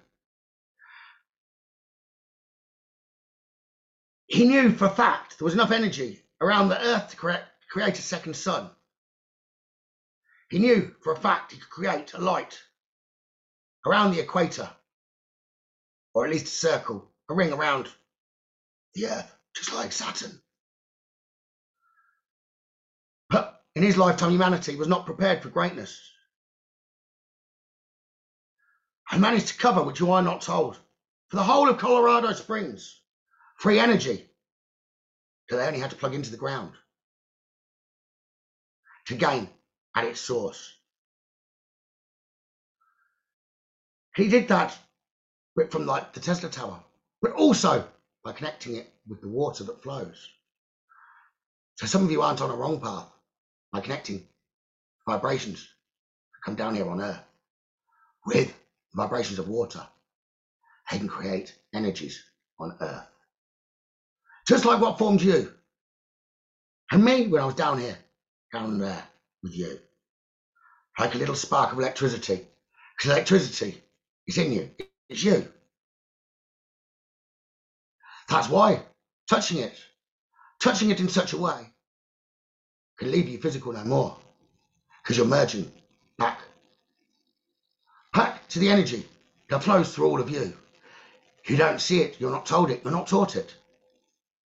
[4.27, 7.99] He knew for a fact there was enough energy around the earth to create, create
[7.99, 8.69] a second sun.
[10.49, 12.59] He knew for a fact he could create a light
[13.85, 14.69] around the equator,
[16.13, 17.87] or at least a circle, a ring around
[18.95, 20.41] the earth, just like Saturn.
[23.75, 26.01] In his lifetime, humanity was not prepared for greatness.
[29.09, 30.77] I managed to cover, which you are not told,
[31.29, 33.01] for the whole of Colorado Springs,
[33.57, 34.29] free energy,
[35.49, 36.71] that they only had to plug into the ground
[39.07, 39.49] to gain
[39.95, 40.73] at its source.
[44.15, 44.75] He did that
[45.69, 46.79] from like the Tesla Tower,
[47.21, 47.87] but also
[48.23, 50.29] by connecting it with the water that flows.
[51.75, 53.09] So some of you aren't on a wrong path
[53.75, 54.23] by connecting
[55.05, 55.67] vibrations
[56.45, 57.19] come down here on Earth
[58.25, 58.55] with
[58.93, 59.85] vibrations of water.
[60.89, 62.23] They can create energies
[62.57, 63.05] on Earth.
[64.47, 65.51] Just like what formed you
[66.89, 67.97] and me when I was down here,
[68.53, 69.03] down there
[69.43, 69.77] with you.
[70.97, 72.47] Like a little spark of electricity.
[72.97, 73.83] Because electricity
[74.25, 74.71] is in you.
[75.09, 75.51] It's you.
[78.29, 78.83] That's why
[79.29, 79.77] touching it,
[80.61, 81.74] touching it in such a way,
[82.97, 84.17] can leave you physical no more.
[85.03, 85.71] Because you're merging
[86.17, 86.39] back,
[88.13, 89.05] back to the energy
[89.49, 90.53] that flows through all of you.
[91.47, 93.55] You don't see it, you're not told it, you're not taught it.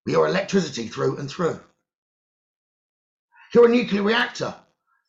[0.06, 1.60] But you're electricity through and through.
[3.54, 4.54] You're a nuclear reactor.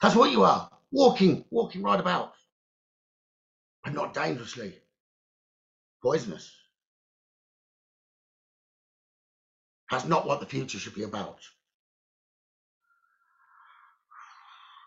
[0.01, 0.71] That's what you are.
[0.93, 2.33] Walking, walking right about.
[3.85, 4.75] But not dangerously
[6.03, 6.51] poisonous.
[9.91, 11.41] That's not what the future should be about.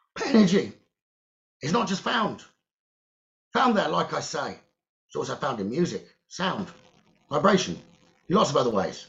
[0.01, 0.74] But energy
[1.61, 2.43] is not just found.
[3.53, 4.57] Found there, like I say.
[5.07, 6.68] It's also found in music, sound,
[7.30, 7.80] vibration,
[8.28, 9.05] in lots of other ways.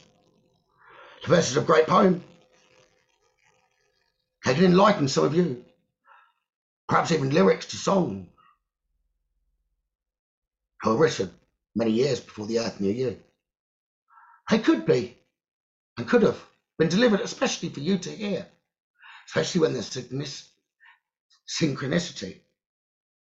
[1.23, 2.23] The verses of great poem.
[4.45, 5.65] They can enlighten some of you.
[6.87, 8.29] Perhaps even lyrics to songs.
[10.85, 11.33] Were written
[11.75, 13.19] many years before the earth knew you.
[14.51, 15.17] They could be
[15.97, 16.39] and could have
[16.79, 18.47] been delivered especially for you to hear,
[19.27, 19.89] especially when there's
[21.49, 22.40] synchronicity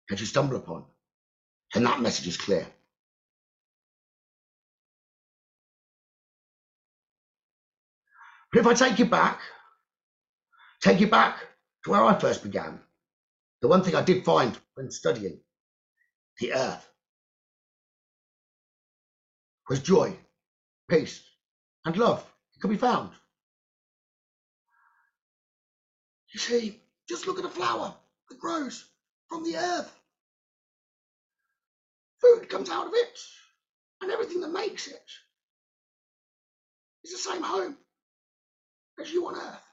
[0.10, 0.86] that you stumble upon.
[1.76, 2.68] And that message is clear.
[8.52, 9.40] But if I take you back,
[10.82, 11.38] take you back
[11.84, 12.80] to where I first began,
[13.62, 15.40] the one thing I did find when studying
[16.40, 16.90] the earth
[19.70, 20.16] was joy,
[20.90, 21.22] peace,
[21.86, 22.26] and love.
[22.56, 23.12] It could be found.
[26.34, 27.94] You see, just look at a flower
[28.30, 28.86] that grows
[29.28, 29.96] from the earth.
[32.22, 33.20] Food comes out of it,
[34.02, 35.10] and everything that makes it
[37.04, 37.78] is the same home
[39.00, 39.64] as you on earth.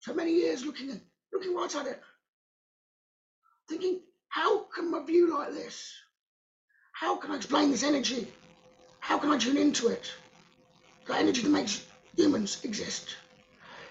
[0.00, 1.00] So many years looking
[1.32, 2.02] looking right at it,
[3.68, 5.92] thinking, how can my view like this?
[6.92, 8.26] How can I explain this energy?
[9.00, 10.10] How can I tune into it?
[11.06, 11.84] The energy that makes
[12.16, 13.16] humans exist.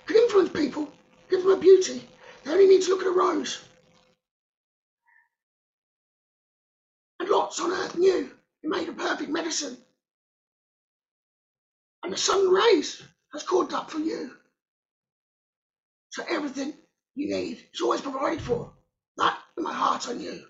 [0.06, 0.92] Can influence people,
[1.30, 2.08] give them a beauty.
[2.48, 3.60] They only need to look at a rose.
[7.20, 8.32] And lots on earth knew
[8.64, 9.78] it made a perfect medicine.
[12.04, 14.32] And the sun rays has called up for you.
[16.12, 16.74] So everything
[17.16, 18.72] you need is always provided for.
[19.18, 20.41] That in my heart I knew.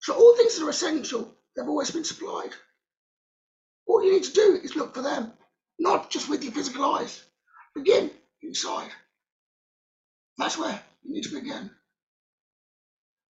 [0.00, 2.50] So all things that are essential, they've always been supplied.
[3.86, 5.32] All you need to do is look for them,
[5.78, 7.24] not just with your physical eyes.
[7.74, 8.10] Begin
[8.42, 8.90] inside.
[10.38, 11.70] That's where you need to begin.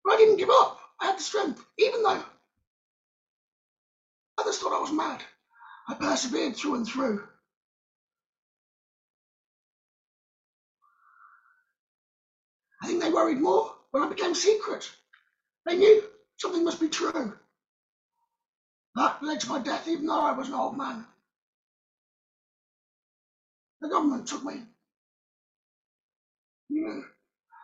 [0.05, 0.81] But I didn't give up.
[1.01, 2.23] I had the strength, even though
[4.39, 5.23] others thought I was mad.
[5.89, 7.23] I persevered through and through.
[12.83, 14.91] I think they worried more when I became secret.
[15.67, 16.03] They knew
[16.37, 17.33] something must be true.
[18.95, 21.07] That led to my death, even though I was an old man.
[23.81, 24.63] The government took me.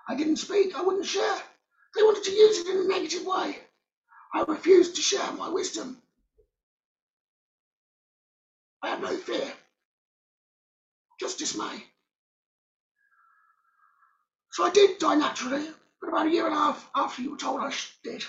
[0.09, 1.39] I didn't speak, I wouldn't share.
[1.95, 3.59] They wanted to use it in a negative way.
[4.35, 6.01] I refused to share my wisdom.
[8.83, 9.51] I had no fear,
[11.19, 11.85] just dismay.
[14.53, 15.67] So I did die naturally,
[16.01, 18.25] but about a year and a half after you were told I did.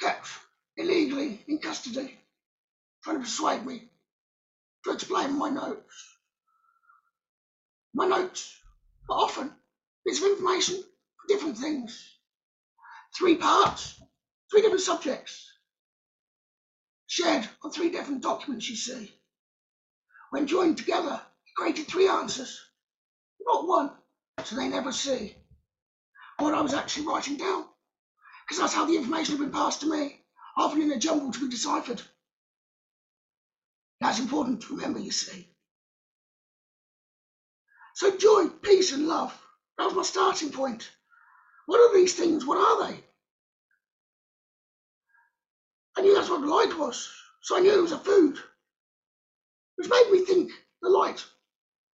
[0.00, 0.28] Kept
[0.76, 2.16] illegally in custody,
[3.02, 3.88] trying to persuade me
[4.84, 6.13] to explain my notes.
[7.96, 8.58] My notes
[9.08, 9.54] are often
[10.04, 12.18] bits of information for different things.
[13.16, 14.00] Three parts,
[14.50, 15.48] three different subjects,
[17.06, 19.14] shared on three different documents, you see.
[20.30, 22.60] When joined together, it created three answers,
[23.40, 23.92] not one,
[24.42, 25.36] so they never see
[26.38, 27.64] what I was actually writing down,
[28.42, 30.20] because that's how the information had been passed to me,
[30.56, 32.02] often in a jumble to be deciphered.
[34.00, 35.53] That's important to remember, you see.
[37.94, 39.36] So joy, peace, and love.
[39.78, 40.90] That was my starting point.
[41.66, 42.44] What are these things?
[42.44, 43.00] What are they?
[45.96, 47.08] I knew that's what light was,
[47.42, 48.38] so I knew it was a food.
[49.76, 50.50] Which made me think
[50.82, 51.24] the light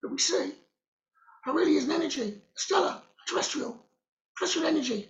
[0.01, 0.53] that we see
[1.47, 3.83] it really is an energy, stellar, terrestrial,
[4.37, 5.09] terrestrial energy.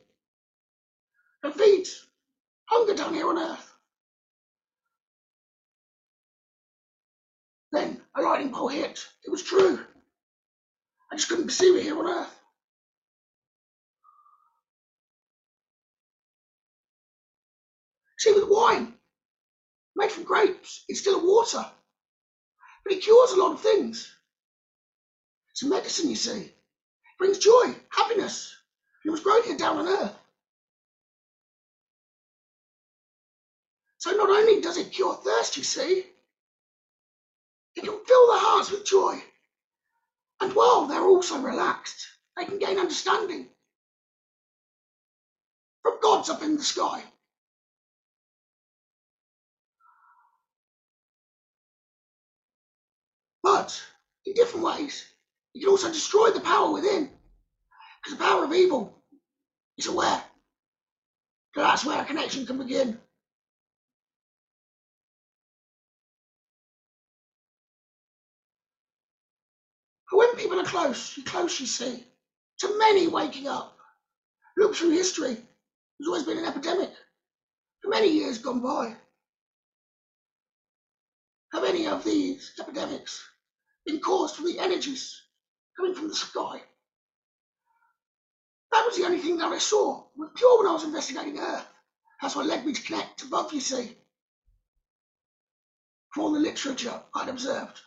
[1.44, 2.08] It feeds
[2.66, 3.74] hunger down here on Earth.
[7.72, 9.06] Then a lightning bolt hit.
[9.26, 9.80] It was true.
[11.12, 12.40] I just couldn't perceive it here on Earth.
[18.20, 18.94] See, with wine,
[19.96, 21.66] made from grapes, it's still water,
[22.84, 24.14] but it cures a lot of things.
[25.52, 26.40] It's a medicine, you see.
[26.42, 26.54] It
[27.18, 28.56] brings joy, happiness.
[29.04, 30.16] It was grown here down on Earth.
[33.98, 36.06] So not only does it cure thirst, you see,
[37.76, 39.22] it can fill the hearts with joy.
[40.42, 43.48] And while they're also relaxed, they can gain understanding
[45.84, 47.04] from gods up in the sky.
[53.44, 53.80] But
[54.26, 55.06] in different ways,
[55.54, 57.10] you can also destroy the power within.
[58.04, 59.04] Because the power of evil
[59.78, 60.24] is aware.
[61.54, 63.00] So that's where a connection can begin.
[70.12, 72.06] But when people are close, you're close, you see,
[72.60, 73.78] to many waking up.
[74.58, 75.36] Look through history.
[75.36, 76.92] There's always been an epidemic
[77.82, 78.96] for many years gone by.
[81.54, 83.24] Have any of these epidemics
[83.86, 85.22] been caused from the energies
[85.78, 86.62] coming from the sky?
[88.72, 90.06] That was the only thing that I saw
[90.36, 91.68] pure when I was investigating Earth.
[92.22, 93.98] That's what led me to connect to above, you see.
[96.14, 97.82] From all the literature I'd observed.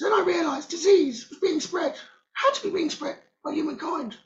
[0.00, 1.94] So then I realised disease was being spread,
[2.32, 4.14] had to be being spread by humankind.
[4.14, 4.18] It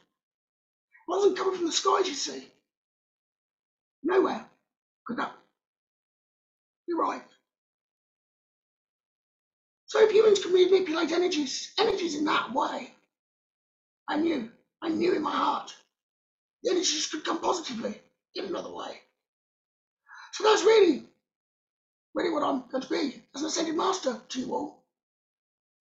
[1.08, 2.48] wasn't coming from the skies, you see.
[4.04, 4.46] Nowhere
[5.04, 5.34] could that
[6.96, 7.22] right.
[9.86, 12.92] So if humans can manipulate energies, energies in that way,
[14.08, 15.74] I knew, I knew in my heart,
[16.62, 18.00] the energies could come positively
[18.36, 19.00] in another way.
[20.34, 21.02] So that's really,
[22.14, 24.83] really what I'm going to be as an ascended master to you all,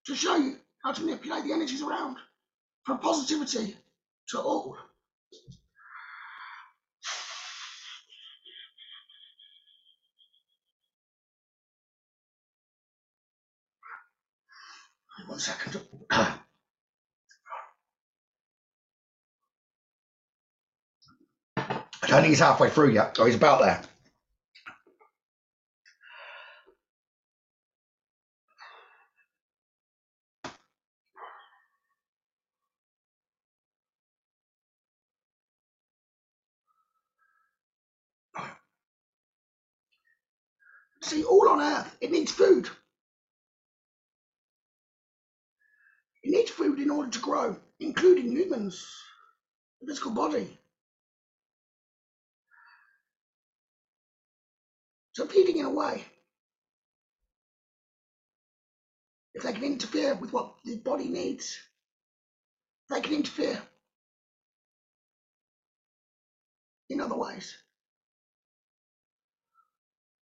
[0.06, 2.18] to show you how to manipulate the energies around
[2.86, 3.76] from positivity
[4.30, 4.78] to all.
[15.28, 15.82] One second.
[16.12, 16.38] I
[22.08, 23.16] don't think he's halfway through yet.
[23.20, 23.82] Oh, he's about there.
[41.04, 42.70] See, all on Earth, it needs food.
[46.24, 48.88] It needs food in order to grow, including humans,
[49.82, 50.58] the physical body.
[55.12, 56.06] So feeding in a way,
[59.34, 61.60] if they can interfere with what the body needs,
[62.90, 63.62] they can interfere
[66.90, 67.58] in other ways.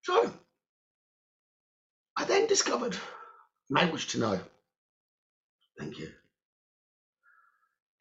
[0.03, 0.31] So,
[2.19, 2.97] I then discovered
[3.69, 4.41] language to know.
[5.79, 6.11] Thank you.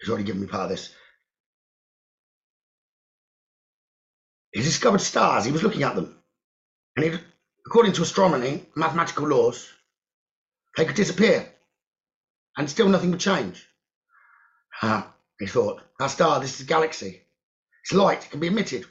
[0.01, 0.93] He's already given me part of this.
[4.53, 5.45] He discovered stars.
[5.45, 6.19] He was looking at them.
[6.97, 7.21] And he,
[7.65, 9.69] according to astronomy, mathematical laws,
[10.77, 11.49] they could disappear
[12.57, 13.65] and still nothing would change.
[14.83, 17.23] Ah, he thought, That star, this is a galaxy.
[17.85, 18.85] It's light, it can be emitted.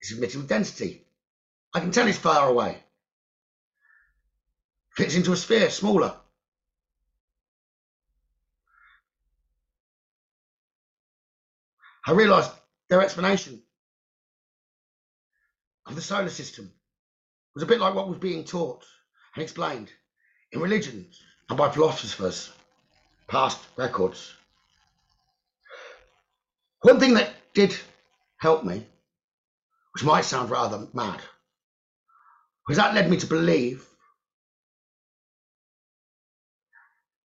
[0.00, 1.04] It's emitted with density.
[1.74, 2.82] I can tell it's far away.
[5.00, 6.14] Fits into a sphere, smaller.
[12.06, 12.50] I realised
[12.90, 13.62] their explanation
[15.86, 16.70] of the solar system
[17.54, 18.84] was a bit like what was being taught
[19.34, 19.90] and explained
[20.52, 22.52] in religions and by philosophers,
[23.26, 24.34] past records.
[26.82, 27.74] One thing that did
[28.36, 28.86] help me,
[29.94, 31.22] which might sound rather mad,
[32.68, 33.86] was that led me to believe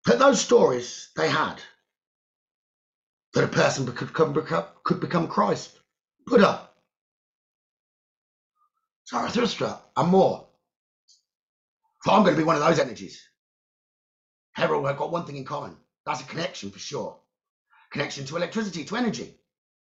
[0.06, 1.56] that those stories they had,
[3.34, 5.80] that a person could become, could become Christ,
[6.28, 6.70] Buddha,
[9.10, 10.48] Zarathustra, and more.
[12.04, 13.22] So I'm going to be one of those energies.
[14.58, 15.78] Everyone have got one thing in common.
[16.06, 17.18] That's a connection for sure.
[17.92, 19.36] connection to electricity, to energy.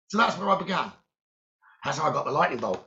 [0.08, 0.92] So that's where I began.
[1.84, 2.86] That's how I got the lightning bolt.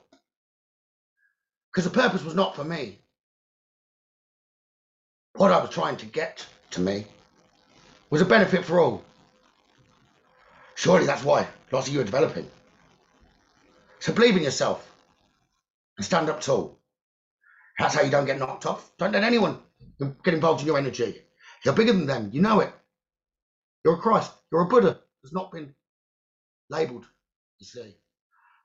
[1.71, 2.99] Because the purpose was not for me.
[5.35, 7.05] What I was trying to get to me
[8.09, 9.03] was a benefit for all.
[10.75, 12.49] Surely that's why lots of you are developing.
[13.99, 14.91] So believe in yourself
[15.97, 16.79] and stand up tall.
[17.79, 18.91] That's how you don't get knocked off.
[18.97, 19.59] Don't let anyone
[20.23, 21.21] get involved in your energy.
[21.63, 22.29] You're bigger than them.
[22.33, 22.71] You know it.
[23.83, 24.31] You're a Christ.
[24.51, 24.99] You're a Buddha.
[25.23, 25.73] Has not been
[26.69, 27.05] labelled.
[27.59, 27.95] You see,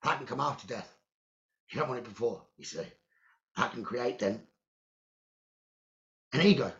[0.02, 0.92] that can come after death.
[1.70, 2.42] You don't want it before.
[2.56, 2.82] You see,
[3.56, 4.40] that can create then
[6.32, 6.72] an ego.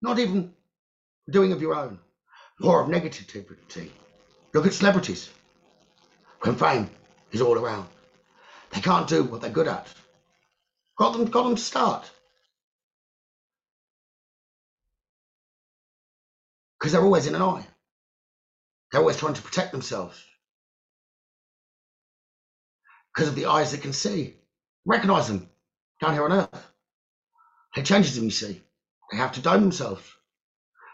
[0.00, 0.52] Not even
[1.30, 1.98] doing of your own.
[2.60, 3.90] Law of negativity.
[4.54, 5.30] Look at celebrities.
[6.40, 6.90] When fame
[7.32, 7.88] is all around,
[8.70, 9.86] they can't do what they're good at.
[10.96, 12.10] Got them, got them to start.
[16.78, 17.66] Because they're always in an eye.
[18.90, 20.24] They're always trying to protect themselves.
[23.14, 24.36] Because of the eyes that can see.
[24.86, 25.48] Recognize them
[26.00, 26.66] down here on earth.
[27.76, 28.62] It changes them, you see.
[29.10, 30.02] They have to dome themselves.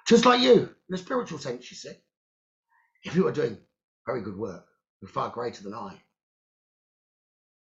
[0.06, 1.94] Just like you, in a spiritual sense, you see.
[3.04, 3.58] If you are doing
[4.06, 4.66] very good work,
[5.00, 6.00] you're far greater than I.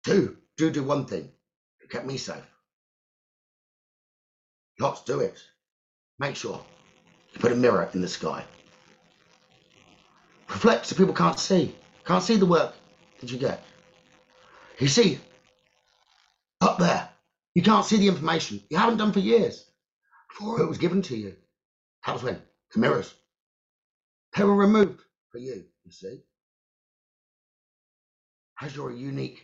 [0.04, 1.30] Do, do do one thing.
[1.82, 2.44] You kept me safe.
[4.78, 5.38] Lots do it.
[6.18, 6.62] Make sure
[7.32, 8.44] you put a mirror in the sky.
[10.48, 11.74] Reflect so people can't see.
[12.04, 12.74] Can't see the work
[13.20, 13.62] that you get.
[14.78, 15.18] You see,
[16.60, 17.08] up there,
[17.54, 18.62] you can't see the information.
[18.70, 19.65] You haven't done for years.
[20.30, 21.36] Before it was given to you.
[22.06, 22.40] That was when
[22.72, 23.14] the mirrors.
[24.36, 25.00] They were removed
[25.32, 26.20] for you, you see.
[28.60, 29.42] As you're unique,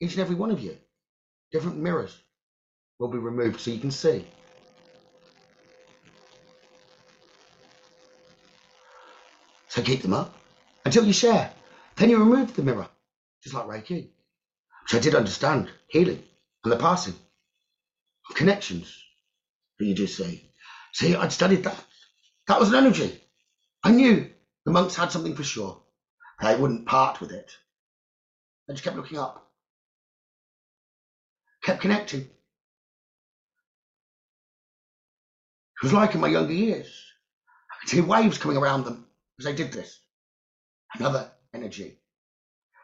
[0.00, 0.76] each and every one of you,
[1.52, 2.16] different mirrors
[2.98, 4.26] will be removed so you can see.
[9.68, 10.34] So keep them up
[10.84, 11.52] until you share.
[11.96, 12.88] Then you remove the mirror,
[13.42, 14.10] just like Reiki,
[14.82, 16.22] which I did understand healing
[16.64, 17.14] and the passing
[18.28, 19.02] of connections
[19.84, 20.50] you do see.
[20.92, 21.84] See, I'd studied that.
[22.48, 23.20] That was an energy.
[23.82, 24.30] I knew
[24.64, 25.82] the monks had something for sure.
[26.40, 27.50] They wouldn't part with it.
[28.68, 29.50] I just kept looking up,
[31.64, 32.20] kept connecting.
[32.20, 32.30] It
[35.82, 36.86] was like in my younger years.
[37.70, 39.06] I could see waves coming around them
[39.38, 39.98] as they did this.
[40.94, 41.98] Another energy.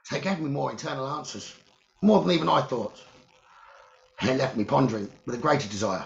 [0.04, 1.54] So it gave me more internal answers,
[2.02, 3.00] more than even I thought.
[4.20, 6.04] And it left me pondering with a greater desire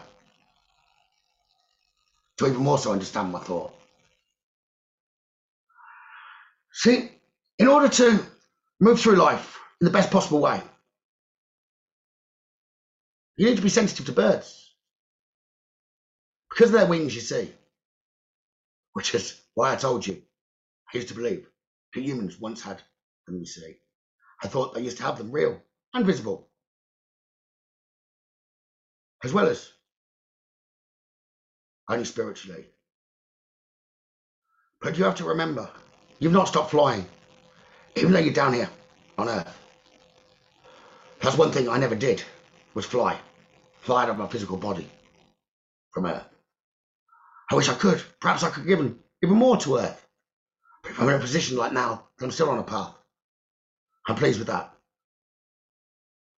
[2.38, 3.74] to even more so understand my thought.
[6.72, 7.10] See,
[7.58, 8.24] in order to
[8.80, 10.60] move through life in the best possible way,
[13.36, 14.74] you need to be sensitive to birds.
[16.50, 17.52] Because of their wings, you see.
[18.94, 20.22] Which is why I told you,
[20.92, 21.46] I used to believe
[21.94, 22.82] that humans once had
[23.26, 23.76] them, you see.
[24.42, 25.62] I thought they used to have them real
[25.94, 26.48] and visible.
[29.24, 29.72] As well as
[31.88, 32.64] only spiritually.
[34.80, 35.68] But you have to remember,
[36.18, 37.06] you've not stopped flying,
[37.96, 38.68] even though you're down here
[39.18, 39.58] on Earth.
[41.20, 42.22] That's one thing I never did,
[42.74, 43.16] was fly.
[43.80, 44.88] Fly out of my physical body
[45.92, 46.24] from Earth.
[47.50, 48.02] I wish I could.
[48.20, 48.80] Perhaps I could give
[49.22, 50.06] even more to Earth.
[50.82, 52.94] But if I'm in a position like now, I'm still on a path.
[54.08, 54.74] I'm pleased with that.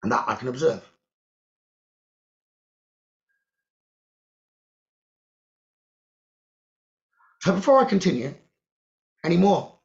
[0.02, 0.84] And that I can observe.
[7.44, 8.34] So before I continue
[9.22, 9.78] any more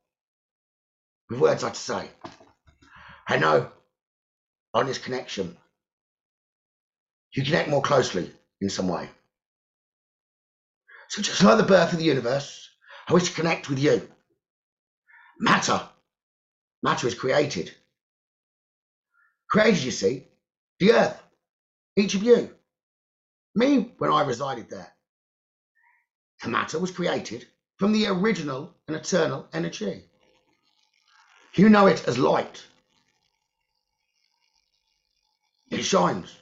[1.28, 2.08] with words I to say,
[3.26, 3.72] I know
[4.72, 5.56] on this connection,
[7.34, 8.30] you connect more closely
[8.60, 9.08] in some way.
[11.08, 12.70] So just like the birth of the universe,
[13.08, 14.08] I wish to connect with you.
[15.40, 15.80] Matter.
[16.84, 17.74] Matter is created.
[19.50, 20.28] Created, you see,
[20.78, 21.20] the earth.
[21.96, 22.54] Each of you.
[23.56, 24.92] Me, when I resided there.
[26.46, 30.04] Matter was created from the original and eternal energy.
[31.54, 32.64] You know it as light.
[35.70, 36.36] It shines.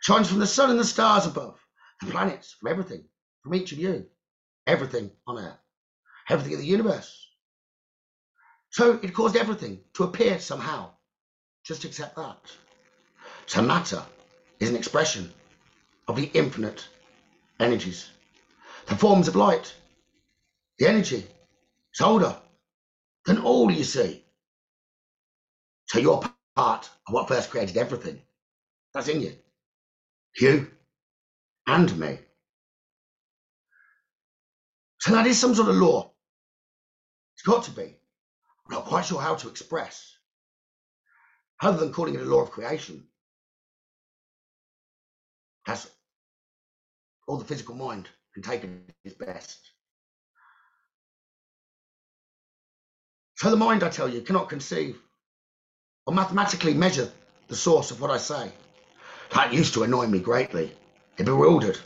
[0.00, 1.58] Shines from the sun and the stars above,
[2.00, 3.04] the planets, from everything,
[3.42, 4.06] from each of you.
[4.66, 5.58] Everything on earth.
[6.28, 7.28] Everything in the universe.
[8.70, 10.90] So it caused everything to appear somehow.
[11.64, 12.40] Just accept that.
[13.46, 14.02] So matter
[14.60, 15.32] is an expression
[16.08, 16.86] of the infinite
[17.60, 18.10] energies,
[18.86, 19.74] the forms of light,
[20.78, 21.26] the energy.
[21.92, 22.36] It's older
[23.26, 24.24] than all you see.
[25.86, 26.22] So you're
[26.56, 28.20] part of what first created everything.
[28.94, 29.34] That's in you.
[30.40, 30.70] You
[31.66, 32.18] and me.
[35.00, 36.12] So that is some sort of law.
[37.34, 37.82] It's got to be.
[37.82, 40.16] I'm not quite sure how to express,
[41.60, 43.04] other than calling it a law of creation.
[45.66, 45.90] That's
[47.26, 48.70] all the physical mind can take at
[49.04, 49.58] its best.
[53.36, 54.98] So the mind, I tell you, cannot conceive
[56.06, 57.10] or mathematically measure
[57.48, 58.52] the source of what I say.
[59.34, 60.72] That used to annoy me greatly.
[61.18, 61.78] It bewildered.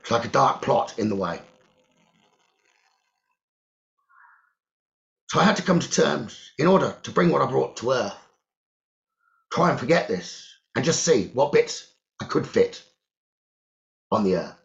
[0.00, 1.40] It's like a dark plot in the way.
[5.30, 7.92] So I had to come to terms in order to bring what I brought to
[7.92, 8.16] earth.
[9.52, 11.90] Try and forget this and just see what bits
[12.20, 12.82] I could fit
[14.10, 14.57] on the earth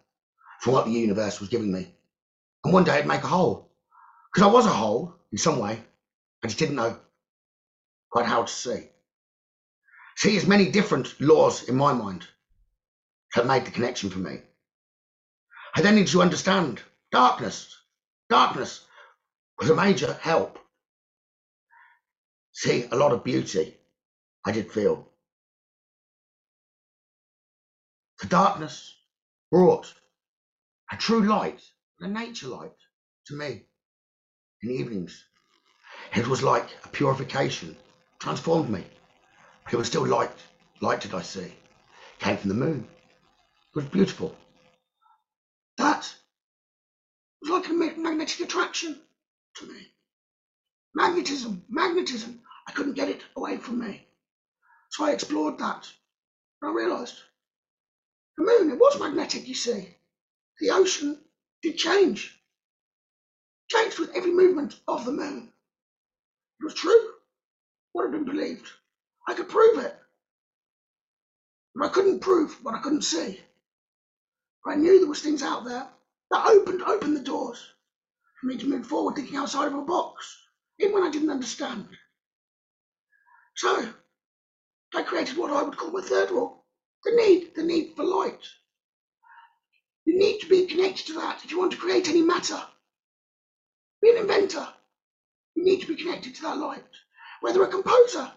[0.63, 1.93] from what the universe was giving me.
[2.63, 3.69] And one day I'd make a whole.
[4.33, 5.83] Because I was a whole in some way.
[6.41, 6.97] I just didn't know
[8.09, 8.87] quite how to see.
[10.15, 12.25] See, as many different laws in my mind
[13.33, 14.39] have made the connection for me.
[15.75, 17.77] I then need to understand darkness.
[18.29, 18.85] Darkness
[19.59, 20.59] was a major help.
[22.53, 23.75] See, a lot of beauty
[24.45, 25.09] I did feel.
[28.21, 28.95] The darkness
[29.51, 29.93] brought
[30.93, 31.59] a true light,
[32.01, 32.77] a nature light
[33.25, 33.65] to me
[34.61, 35.25] in the evenings.
[36.15, 37.75] It was like a purification,
[38.19, 38.83] transformed me.
[39.71, 40.37] It was still light.
[40.81, 41.51] Light did I see?
[42.19, 42.87] Came from the moon.
[43.71, 44.35] It was beautiful.
[45.79, 46.13] That
[47.41, 49.01] was like a magnetic attraction
[49.55, 49.87] to me.
[50.93, 52.39] Magnetism, magnetism.
[52.67, 54.07] I couldn't get it away from me.
[54.91, 55.91] So I explored that.
[56.61, 57.15] And I realised
[58.37, 59.97] the moon, it was magnetic, you see.
[60.63, 61.19] The ocean
[61.61, 62.39] did change.
[63.67, 65.51] Changed with every movement of the moon.
[66.61, 67.15] It was true.
[67.91, 68.69] What had been believed.
[69.27, 69.93] I could prove it.
[71.75, 73.41] But I couldn't prove what I couldn't see.
[74.63, 75.85] But I knew there was things out there
[76.31, 77.61] that opened opened the doors
[78.39, 80.47] for me to move forward thinking outside of a box,
[80.79, 81.89] even when I didn't understand.
[83.57, 83.91] So
[84.95, 86.63] I created what I would call my third law.
[87.03, 88.47] The need, the need for light.
[90.13, 92.61] You need to be connected to that if you want to create any matter.
[93.99, 94.67] Be an inventor.
[95.55, 96.83] You need to be connected to that light.
[97.41, 98.31] Whether a composer,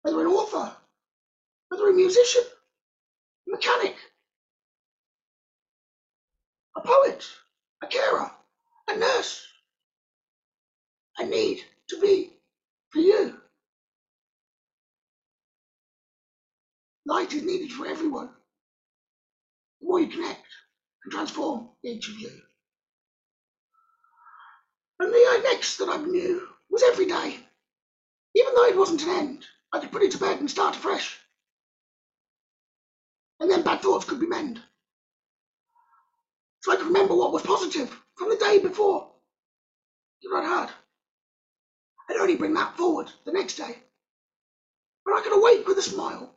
[0.00, 0.74] whether an author,
[1.68, 2.44] whether a musician,
[3.46, 3.96] a mechanic,
[6.74, 7.26] a poet,
[7.82, 8.30] a carer,
[8.88, 9.46] a nurse.
[11.18, 12.32] I need to be
[12.88, 13.36] for you.
[17.04, 18.30] Light is needed for everyone.
[19.86, 20.46] You connect
[21.04, 22.30] and transform each of you.
[24.98, 27.38] And the next that I knew was every day.
[28.34, 31.18] Even though it wasn't an end, I could put it to bed and start afresh.
[33.40, 34.62] And then bad thoughts could be mended.
[36.62, 39.10] So I could remember what was positive from the day before
[40.22, 40.70] that I'd had.
[42.10, 43.78] I'd only bring that forward the next day.
[45.04, 46.34] But I could awake with a smile.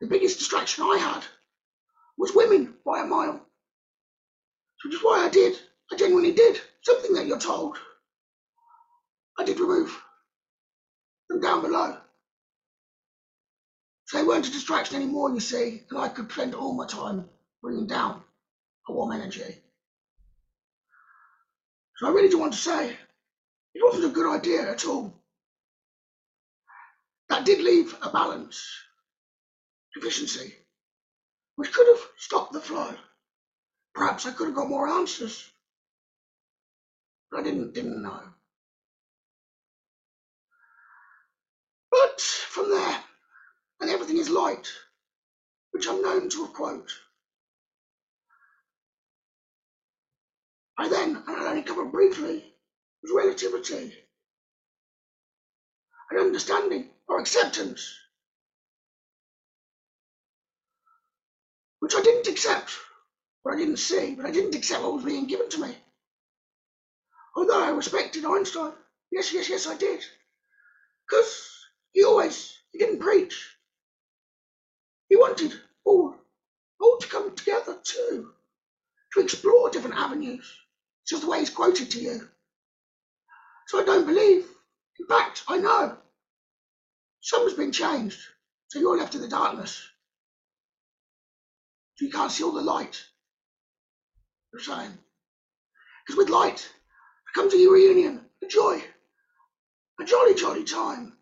[0.00, 1.24] The biggest distraction I had
[2.18, 3.40] was women by a mile.
[4.84, 5.58] Which is why I did,
[5.92, 7.76] I genuinely did, something that you're told.
[9.38, 10.00] I did remove
[11.28, 11.98] them down below.
[14.06, 17.28] So they weren't a distraction anymore, you see, and I could spend all my time
[17.60, 18.22] bringing down
[18.88, 19.56] a warm energy.
[21.96, 22.90] So I really do want to say
[23.74, 25.12] it wasn't a good idea at all.
[27.28, 28.64] That did leave a balance,
[29.94, 30.54] deficiency,
[31.56, 32.94] which could have stopped the flow.
[33.94, 35.50] Perhaps I could have got more answers.
[37.30, 38.22] But I didn't didn't know.
[41.90, 43.04] But from there,
[43.80, 44.68] and everything is light,
[45.72, 46.92] which I'm known to quote.
[50.78, 52.44] I then, and I only cover briefly,
[53.02, 53.94] was relativity,
[56.10, 57.94] and understanding or acceptance,
[61.86, 62.72] which I didn't accept,
[63.44, 65.72] what I didn't see, but I didn't accept what was being given to me.
[67.36, 68.72] Although I respected Einstein,
[69.12, 70.02] yes, yes, yes, I did,
[71.08, 71.48] because
[71.92, 73.40] he always he didn't preach.
[75.08, 75.52] He wanted
[75.84, 76.16] all,
[76.80, 78.32] all to come together too,
[79.14, 80.52] to explore different avenues.
[81.04, 82.28] It's just the way he's quoted to you.
[83.68, 84.44] So I don't believe.
[84.98, 85.98] In fact, I know.
[87.20, 88.18] Something's been changed.
[88.70, 89.86] So you're left in the darkness.
[91.96, 93.02] So you can't see all the light.
[94.52, 94.96] You're saying.
[96.04, 96.68] Because with light
[97.34, 98.82] comes a reunion, a joy,
[100.00, 101.12] a jolly, jolly time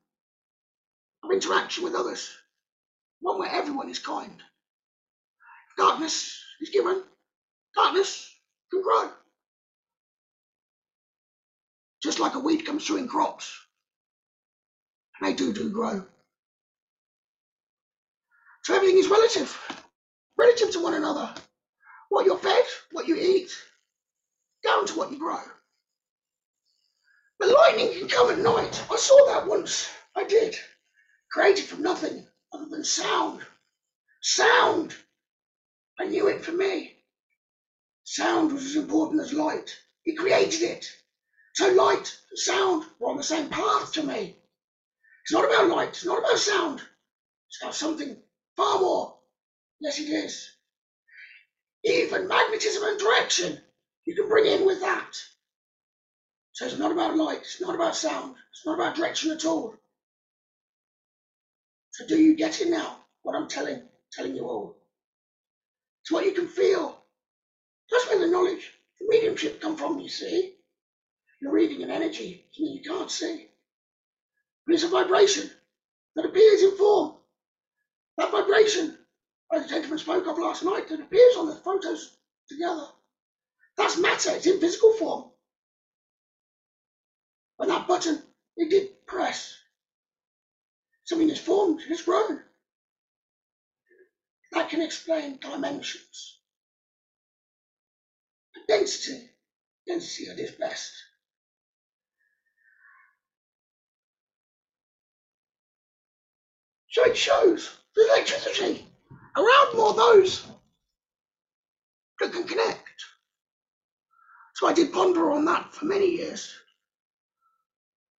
[1.22, 2.30] of interaction with others.
[3.20, 4.32] One where everyone is kind.
[4.32, 7.02] If darkness is given,
[7.74, 8.30] darkness
[8.70, 9.10] can grow.
[12.04, 13.50] just like a weed comes through in crops.
[15.18, 16.04] And they do do grow.
[18.62, 19.83] So everything is relative,
[20.36, 21.34] relative to one another.
[22.08, 23.50] What you're fed, what you eat,
[24.62, 25.40] down to what you grow.
[27.40, 28.84] The lightning can come at night.
[28.90, 29.90] I saw that once.
[30.16, 30.56] I did.
[31.30, 33.44] Created from nothing other than sound.
[34.22, 34.94] Sound!
[35.98, 36.96] I knew it for me.
[38.04, 39.76] Sound was as important as light.
[40.02, 40.90] He created it.
[41.54, 44.36] So light and sound were on the same path to me.
[45.22, 46.80] It's not about light, it's not about sound.
[47.48, 48.16] It's about something
[48.56, 49.13] far more.
[49.80, 50.50] Yes, it is.
[51.84, 53.60] Even magnetism and direction
[54.06, 55.12] you can bring in with that.
[56.52, 59.74] So it's not about light, it's not about sound, it's not about direction at all.
[61.90, 62.98] So do you get it now?
[63.22, 64.76] What I'm telling, telling you all.
[66.02, 66.98] It's what you can feel.
[67.90, 70.54] That's where the knowledge, the mediumship come from, you see.
[71.40, 73.48] You're reading an energy, something you can't see.
[74.66, 75.50] But it's a vibration
[76.16, 77.14] that appears in form.
[78.16, 78.96] That vibration,
[79.50, 82.16] the gentleman spoke of last night, that appears on the photos
[82.48, 82.86] together.
[83.76, 85.30] That's matter, it's in physical form.
[87.56, 88.22] When that button,
[88.56, 89.56] it did press.
[91.04, 92.40] Something is formed, it's grown.
[94.52, 96.38] That can explain dimensions.
[98.68, 99.28] Density,
[99.86, 100.92] density at its best.
[106.90, 108.86] So it shows the electricity
[109.36, 110.46] around more those
[112.20, 113.04] that can connect.
[114.54, 116.54] So I did ponder on that for many years.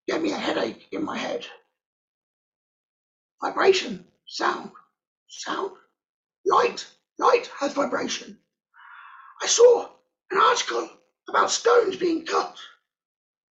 [0.07, 1.45] Gave me a headache in my head.
[3.41, 4.71] Vibration, sound,
[5.27, 5.71] sound,
[6.45, 6.85] light,
[7.17, 8.37] light has vibration.
[9.41, 9.89] I saw
[10.31, 10.89] an article
[11.29, 12.57] about stones being cut.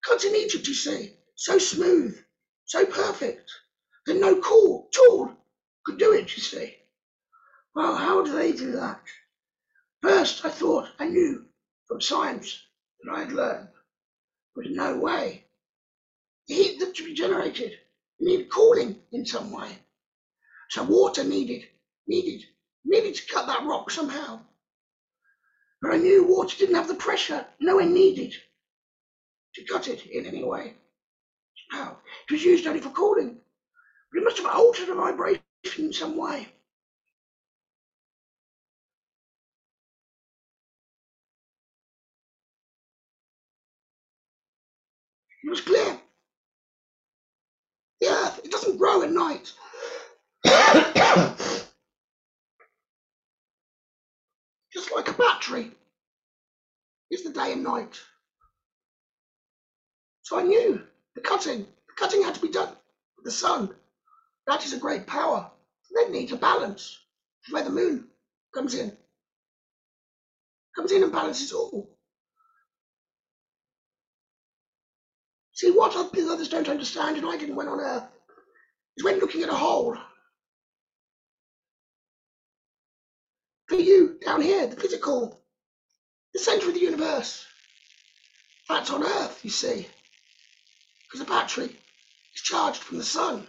[0.04, 2.16] Cut in Egypt, you see, so smooth,
[2.64, 3.50] so perfect,
[4.06, 5.36] that no cool tool
[5.84, 6.76] could do it, you see.
[7.76, 9.02] Well, how do they do that?
[10.00, 11.44] First, I thought I knew
[11.86, 12.58] from science
[13.02, 13.68] that I had learned,
[14.54, 15.44] but no way.
[16.48, 17.78] The heat that to be generated
[18.18, 19.78] needed cooling in some way.
[20.70, 21.68] So water needed,
[22.06, 22.46] needed,
[22.86, 24.40] needed to cut that rock somehow.
[25.82, 28.32] But I knew water didn't have the pressure nowhere needed
[29.54, 30.76] to cut it in any way.
[31.70, 31.98] Somehow.
[32.26, 33.36] It was used only for cooling.
[34.10, 35.42] But it must have altered the vibration
[35.76, 36.48] in some way.
[45.46, 46.00] It was clear.
[48.00, 49.52] The earth, it doesn't grow at night.
[54.72, 55.70] Just like a battery.
[57.12, 58.00] It's the day and night.
[60.22, 60.82] So I knew
[61.14, 62.70] the cutting, the cutting had to be done
[63.16, 63.72] with the sun.
[64.48, 65.48] That is a great power.
[65.92, 66.98] That needs a balance.
[67.50, 68.08] Where the moon
[68.52, 68.96] comes in.
[70.74, 71.95] Comes in and balances all.
[75.56, 78.04] See, what the others don't understand, and I didn't when on Earth,
[78.98, 79.96] is when looking at a hole.
[83.66, 85.40] For you, down here, the physical,
[86.34, 87.46] the centre of the universe,
[88.68, 89.88] that's on Earth, you see.
[91.06, 91.74] Because the battery
[92.34, 93.46] is charged from the sun.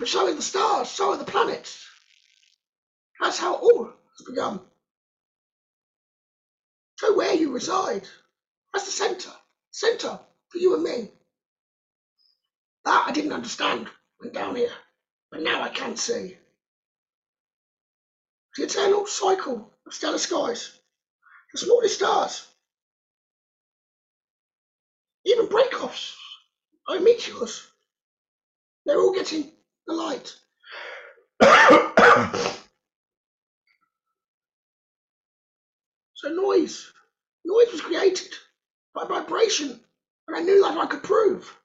[0.00, 1.86] But so are the stars, so are the planets.
[3.20, 4.60] That's how all has begun.
[6.96, 8.08] So where you reside,
[8.72, 9.32] that's the centre,
[9.70, 10.18] centre
[10.48, 11.12] for you and me.
[13.06, 13.88] I didn't understand.
[14.18, 14.72] When down here,
[15.30, 16.36] but now I can see.
[18.56, 20.72] The eternal cycle of stellar skies,
[21.52, 22.48] the smallest stars,
[25.24, 26.16] even breakoffs,
[26.88, 27.68] like meteors,
[28.86, 29.52] they're all getting
[29.86, 30.34] the light.
[36.14, 36.90] so noise,
[37.44, 38.32] noise was created
[38.94, 39.78] by vibration,
[40.26, 41.56] and I knew that I could prove.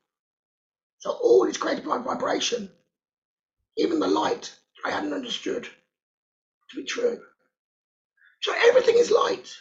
[1.01, 2.69] So all is created by vibration.
[3.77, 7.19] Even the light I hadn't understood to be true.
[8.41, 9.51] So everything is light.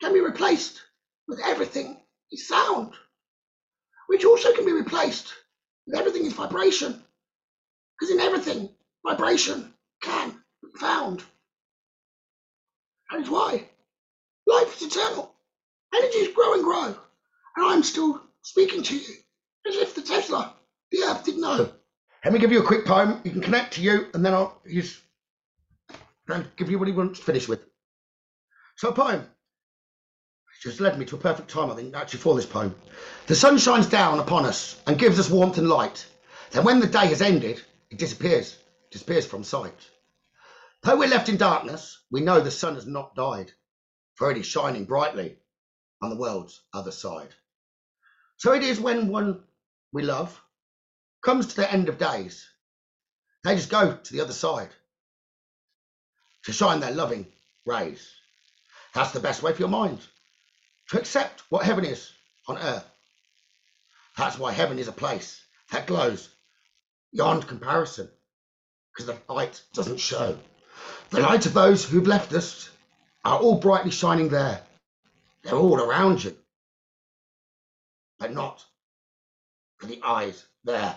[0.00, 0.80] Can be replaced
[1.28, 2.00] with everything
[2.32, 2.94] is sound,
[4.08, 5.34] which also can be replaced
[5.86, 7.02] with everything is vibration.
[8.00, 8.70] Because in everything,
[9.06, 10.30] vibration can
[10.62, 11.22] be found.
[13.10, 13.68] That is why
[14.46, 15.34] life is eternal.
[15.94, 16.96] Energies grow and grow.
[17.56, 19.14] And I'm still speaking to you
[19.66, 20.54] as if the Tesla,
[20.90, 21.72] the Earth didn't know.
[22.24, 23.20] Let me give you a quick poem.
[23.24, 25.00] You can connect to you, and then I'll use
[26.56, 27.60] give you what he wants to finish with.
[28.76, 29.20] So, a poem.
[29.20, 32.74] It just led me to a perfect time, I think, actually, for this poem.
[33.26, 36.06] The sun shines down upon us and gives us warmth and light.
[36.52, 37.60] Then, when the day has ended,
[37.90, 38.56] it disappears,
[38.90, 39.74] disappears from sight.
[40.82, 43.52] Though we're left in darkness, we know the sun has not died,
[44.14, 45.36] for it is shining brightly
[46.00, 47.34] on the world's other side.
[48.36, 49.44] So it is when one
[49.92, 50.40] we love
[51.24, 52.48] comes to the end of days,
[53.44, 54.70] they just go to the other side
[56.44, 57.26] to shine their loving
[57.66, 58.10] rays.
[58.94, 60.00] That's the best way for your mind
[60.90, 62.10] to accept what heaven is
[62.48, 62.84] on earth.
[64.18, 65.40] That's why heaven is a place
[65.70, 66.28] that glows
[67.12, 68.10] beyond comparison,
[68.92, 70.38] because the light doesn't show.
[71.10, 72.68] The light of those who've left us
[73.24, 74.62] are all brightly shining there.
[75.42, 76.36] They're all around you,
[78.18, 78.64] but not
[79.86, 80.96] the eyes there.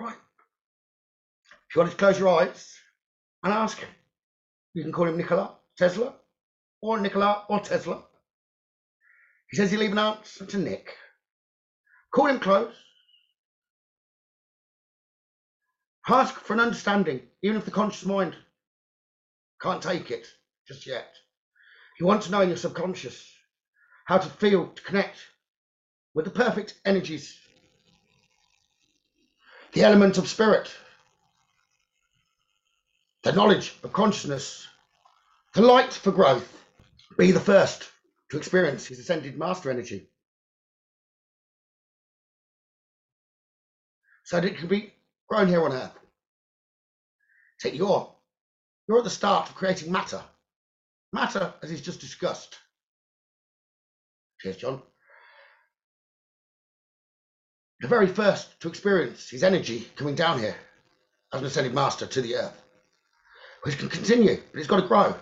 [0.00, 0.16] Right.
[1.68, 2.74] If you want to close your eyes
[3.42, 3.88] and ask him,
[4.74, 6.14] you can call him Nikola Tesla
[6.80, 8.02] or Nikola or Tesla.
[9.50, 10.94] He says he'll leave an answer to Nick.
[12.14, 12.74] Call him close.
[16.08, 18.36] Ask for an understanding, even if the conscious mind
[19.60, 20.26] can't take it
[20.68, 21.14] just yet.
[21.98, 23.32] You want to know in your subconscious
[24.06, 25.16] how to feel, to connect
[26.14, 27.38] with the perfect energies,
[29.74, 30.72] the element of spirit,
[33.24, 34.68] the knowledge of consciousness,
[35.52, 36.50] the light for growth.
[37.18, 37.90] Be the first
[38.30, 40.08] to experience his ascended master energy.
[44.24, 44.92] So that it can be
[45.28, 45.96] grown here on earth.
[47.60, 48.14] Take your,
[48.88, 50.22] you're at the start of creating matter.
[51.12, 52.56] Matter, as he's just discussed.
[54.40, 54.82] Cheers, John.
[57.80, 60.56] The very first to experience his energy coming down here
[61.32, 62.62] as an ascended master to the earth.
[63.62, 65.14] Which can continue, but it's got to grow.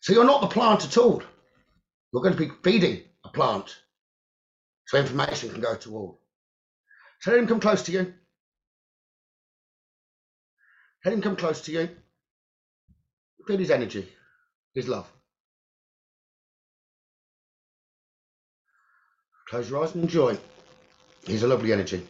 [0.00, 1.22] So you're not the plant at all.
[2.12, 3.76] You're going to be feeding a plant
[4.86, 6.20] so information can go to all.
[7.20, 8.14] So let him come close to you.
[11.04, 11.90] Let him come close to you.
[13.46, 14.08] Feel his energy,
[14.74, 15.10] his love.
[19.48, 20.38] Close your eyes and enjoy.
[21.26, 22.02] He's a lovely energy.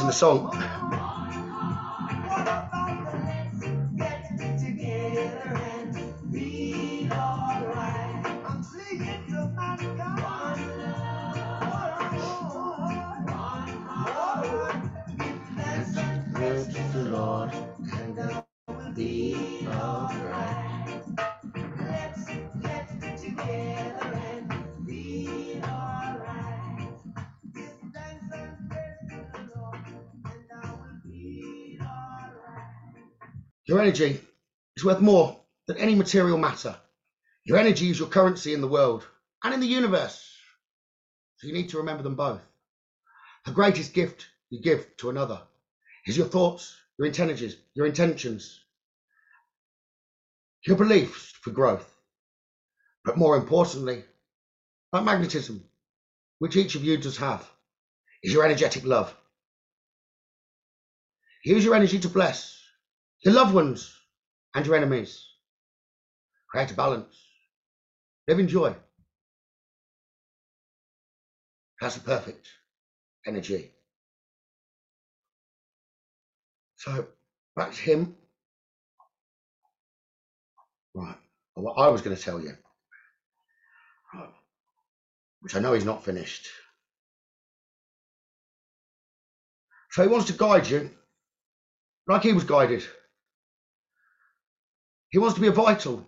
[0.00, 0.61] In the song.
[33.82, 34.20] Energy
[34.76, 36.76] is worth more than any material matter.
[37.44, 39.04] Your energy is your currency in the world
[39.42, 40.24] and in the universe.
[41.38, 42.40] So you need to remember them both.
[43.44, 45.40] The greatest gift you give to another
[46.06, 48.60] is your thoughts, your intelligence, your intentions,
[50.64, 51.88] your beliefs for growth.
[53.04, 54.04] But more importantly,
[54.92, 55.64] that magnetism,
[56.38, 57.48] which each of you does have,
[58.22, 59.12] is your energetic love.
[61.44, 62.61] Use your energy to bless
[63.24, 63.94] your loved ones
[64.54, 65.26] and your enemies.
[66.50, 67.16] Create a balance.
[68.28, 68.74] Live in joy.
[71.80, 72.48] That's the perfect
[73.26, 73.70] energy.
[76.76, 77.06] So
[77.56, 78.16] back to him.
[80.94, 81.16] Right.
[81.54, 82.52] What I was going to tell you,
[85.40, 86.48] which I know he's not finished.
[89.90, 90.90] So he wants to guide you
[92.06, 92.84] like he was guided.
[95.12, 96.06] He wants to be a vital,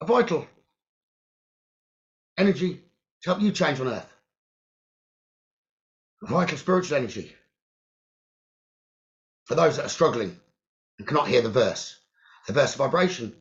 [0.00, 0.46] a vital
[2.38, 2.74] energy
[3.22, 4.10] to help you change on earth.
[6.22, 7.34] A vital spiritual energy
[9.46, 10.38] for those that are struggling
[10.98, 11.98] and cannot hear the verse,
[12.46, 13.34] the verse vibration.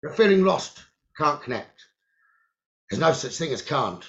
[0.00, 0.78] You're feeling lost,
[1.16, 1.86] can't connect.
[2.88, 4.04] There's no such thing as can't.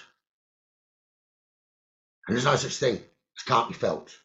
[2.27, 4.15] And there's no such thing as can't be felt.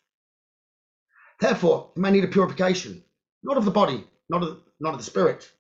[1.41, 3.03] Therefore, you may need a purification,
[3.43, 5.51] not of the body, not of, not of the spirit.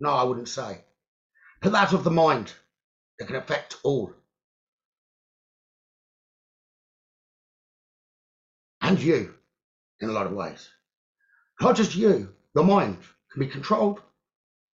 [0.00, 0.82] No, I wouldn't say.
[1.60, 2.52] But that of the mind
[3.18, 4.12] that can affect all.
[8.80, 9.34] And you,
[10.00, 10.68] in a lot of ways.
[11.60, 12.98] Not just you, your mind
[13.32, 14.00] can be controlled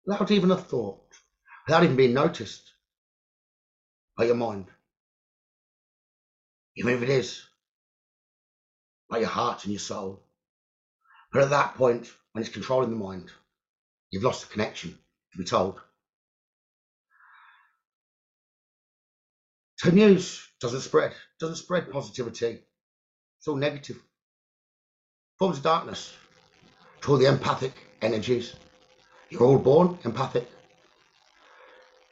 [0.07, 1.03] without even a thought,
[1.67, 2.73] without even being noticed
[4.17, 4.67] by your mind.
[6.77, 7.43] Even if it is
[9.11, 10.23] by your heart and your soul.
[11.33, 13.31] But at that point, when it's controlling the mind,
[14.11, 14.91] you've lost the connection,
[15.33, 15.81] to be told.
[19.77, 22.59] So news doesn't spread, doesn't spread positivity.
[23.39, 23.97] It's all negative.
[25.39, 26.13] Forms of darkness
[27.01, 27.73] to all the empathic
[28.03, 28.55] energies.
[29.31, 30.47] You're all born empathic.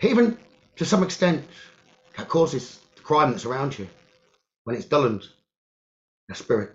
[0.00, 0.38] Even
[0.76, 1.44] to some extent,
[2.16, 3.86] that causes the crime that's around you
[4.62, 5.28] when it's dulled
[6.28, 6.74] your spirit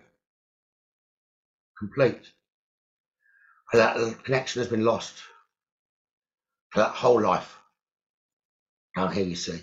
[1.79, 2.31] complete.
[3.73, 5.13] That connection has been lost
[6.71, 7.55] for that whole life.
[8.95, 9.61] Down here, you see.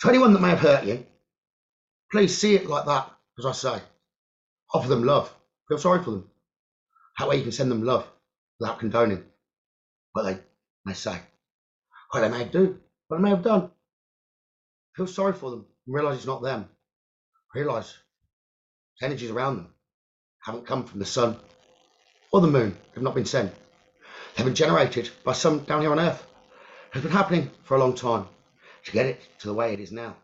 [0.00, 1.06] So, anyone that may have hurt you,
[2.12, 3.82] please see it like that, as I say.
[4.74, 5.34] Offer them love.
[5.68, 6.30] Feel sorry for them.
[7.18, 8.06] That way, you can send them love
[8.60, 9.24] without condoning
[10.12, 10.38] what they
[10.84, 11.18] may say,
[12.10, 12.78] what they may do,
[13.08, 13.70] what they may have done.
[14.96, 16.68] Feel sorry for them and realize it's not them.
[17.54, 17.94] Realize
[19.00, 19.68] the energies around them
[20.42, 21.38] haven't come from the sun
[22.36, 22.76] or the moon.
[22.94, 23.50] They've not been sent.
[24.36, 26.22] They've been generated by some down here on Earth.
[26.92, 28.26] It's been happening for a long time
[28.84, 30.14] to get it to the way it is now.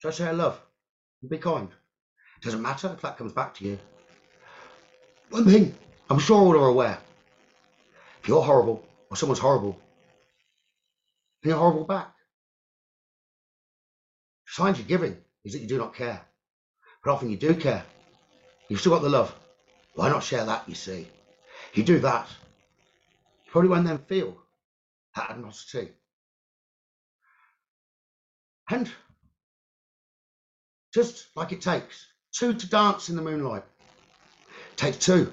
[0.00, 0.58] So I say love
[1.20, 1.68] and be kind.
[2.38, 3.78] It doesn't matter if that comes back to you.
[5.28, 5.74] One thing,
[6.08, 6.98] I'm sure all are aware.
[8.22, 9.78] If you're horrible or someone's horrible,
[11.42, 12.14] then you're horrible back.
[14.46, 16.22] Signs you're giving is that you do not care.
[17.04, 17.84] But often you do care.
[18.70, 19.34] You've still got the love.
[19.96, 21.08] Why not share that, you see?
[21.72, 22.28] You do that,
[23.44, 24.36] you probably won't then feel
[25.16, 25.88] that animosity.
[28.70, 28.90] And
[30.92, 33.62] just like it takes two to dance in the moonlight,
[34.72, 35.32] it takes two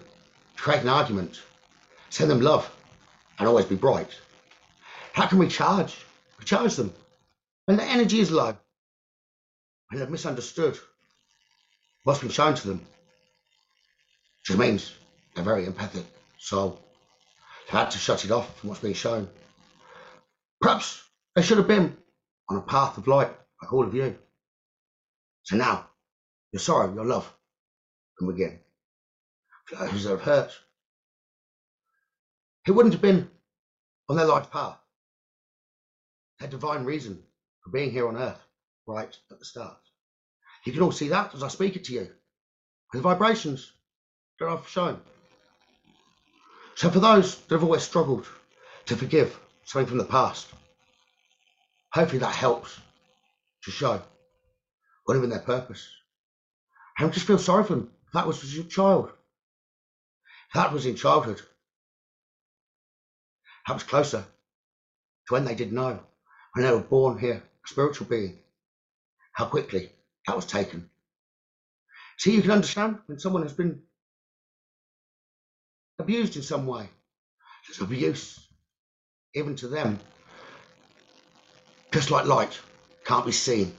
[0.56, 1.42] to create an argument,
[2.10, 2.70] send them love,
[3.40, 4.16] and always be bright.
[5.12, 5.98] How can we charge?
[6.40, 6.94] We charge them
[7.66, 8.56] when the energy is low,
[9.90, 10.80] when they're misunderstood
[12.04, 12.86] what's been shown to them,
[14.48, 14.94] which means
[15.34, 16.06] they're very empathic.
[16.38, 16.80] So
[17.66, 19.30] they've had to shut it off from what's being shown.
[20.62, 21.04] Perhaps
[21.36, 21.96] they should have been
[22.50, 24.18] on a path of light like all of you.
[25.44, 25.88] So now
[26.52, 27.32] your sorrow, your love
[28.18, 28.60] can begin.
[29.66, 30.52] For those that have hurt,
[32.68, 33.30] it wouldn't have been
[34.10, 34.78] on their life path.
[36.40, 37.24] Their divine reason
[37.62, 38.42] for being here on earth
[38.88, 39.78] right at the start.
[40.66, 42.10] You can all see that as I speak it to you.
[42.92, 43.72] The vibrations
[44.40, 45.00] that I've shown.
[46.76, 48.28] So for those that have always struggled
[48.86, 50.48] to forgive something from the past,
[51.94, 52.80] hopefully that helps
[53.64, 54.02] to show
[55.06, 55.88] what been their purpose.
[56.98, 57.92] And just feel sorry for them.
[58.08, 59.12] If that was your child.
[60.50, 61.42] If that was in childhood.
[63.68, 64.26] That was closer
[65.28, 66.00] to when they did know.
[66.54, 68.38] When they were born here, a spiritual being.
[69.34, 69.92] How quickly
[70.28, 70.90] that was taken.
[72.20, 73.82] See, you can understand when someone has been
[76.04, 76.90] abused in some way.
[77.66, 78.46] There's abuse,
[79.34, 80.00] even to them.
[81.94, 82.60] Just like light
[83.06, 83.74] can't be seen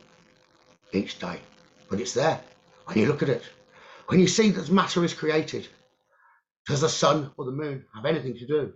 [0.93, 1.39] each day,
[1.91, 2.41] but it's there
[2.87, 3.43] when you look at it.
[4.07, 5.69] When you see that matter is created,
[6.67, 8.73] does the sun or the moon have anything to do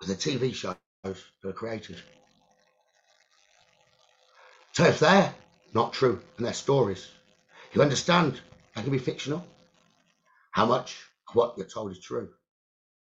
[0.00, 0.74] with the TV shows
[1.04, 2.02] that are created?
[4.72, 5.32] So if they're
[5.74, 7.08] not true and they're stories,
[7.72, 8.40] you understand
[8.74, 9.46] they can be fictional.
[10.50, 10.96] How much
[11.34, 12.28] what you're told is true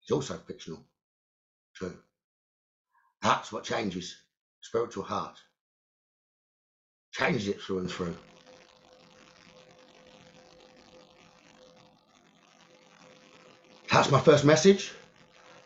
[0.04, 0.84] is also fictional.
[1.76, 1.98] True.
[3.22, 4.16] That's what changes
[4.62, 5.38] spiritual heart.
[7.12, 8.16] Changes it through and through.
[13.92, 14.92] That's my first message.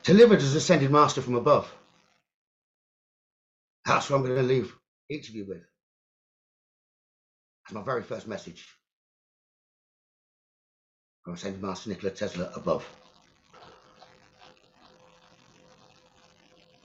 [0.03, 1.71] Delivered as ascended master from above.
[3.85, 4.73] That's what I'm going to leave
[5.09, 5.63] each of you with.
[7.63, 8.65] That's my very first message
[11.23, 12.87] from ascended master Nikola Tesla above.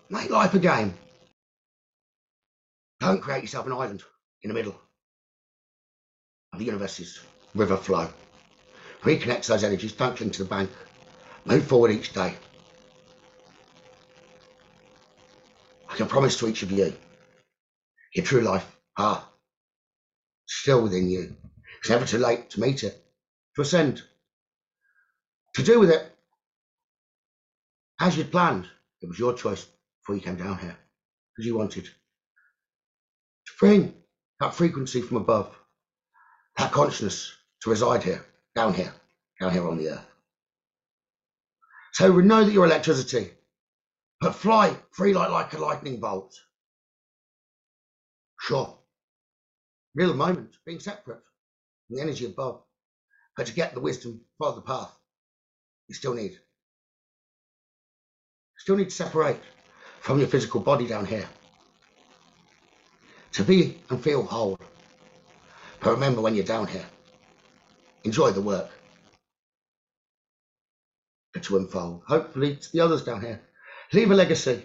[0.08, 0.94] Make life a game.
[3.00, 4.02] Don't create yourself an island
[4.42, 4.78] in the middle
[6.52, 7.20] of the universe's
[7.54, 8.08] river flow.
[9.02, 9.92] Reconnect those energies.
[9.92, 10.70] Don't cling to the bank.
[11.44, 12.34] Move forward each day.
[15.88, 16.92] I can promise to each of you,
[18.14, 19.28] your true life ah,
[20.46, 21.36] still within you.
[21.80, 23.02] It's never too late to meet it,
[23.54, 24.02] to ascend,
[25.56, 26.12] to do with it
[27.98, 28.68] as you'd planned.
[29.00, 29.66] It was your choice
[30.02, 30.76] before you came down here,
[31.34, 33.94] because you wanted to bring
[34.38, 35.56] that frequency from above,
[36.58, 38.22] that consciousness to reside here,
[38.54, 38.92] down here,
[39.40, 40.06] down here on the earth.
[41.94, 43.30] So we know that you're electricity,
[44.20, 46.34] but fly free like, like a lightning bolt.
[48.42, 48.76] Sure.
[49.94, 51.22] Real moment, being separate
[51.86, 52.62] from the energy above.
[53.38, 54.94] But to get the wisdom, follow the path,
[55.88, 56.38] you still need.
[58.58, 59.38] Still need to separate
[60.00, 61.28] from your physical body down here.
[63.32, 64.58] To be and feel whole.
[65.80, 66.86] But remember when you're down here,
[68.04, 68.70] enjoy the work
[71.42, 72.02] to unfold.
[72.06, 73.40] Hopefully, to the others down here,
[73.92, 74.62] leave a legacy.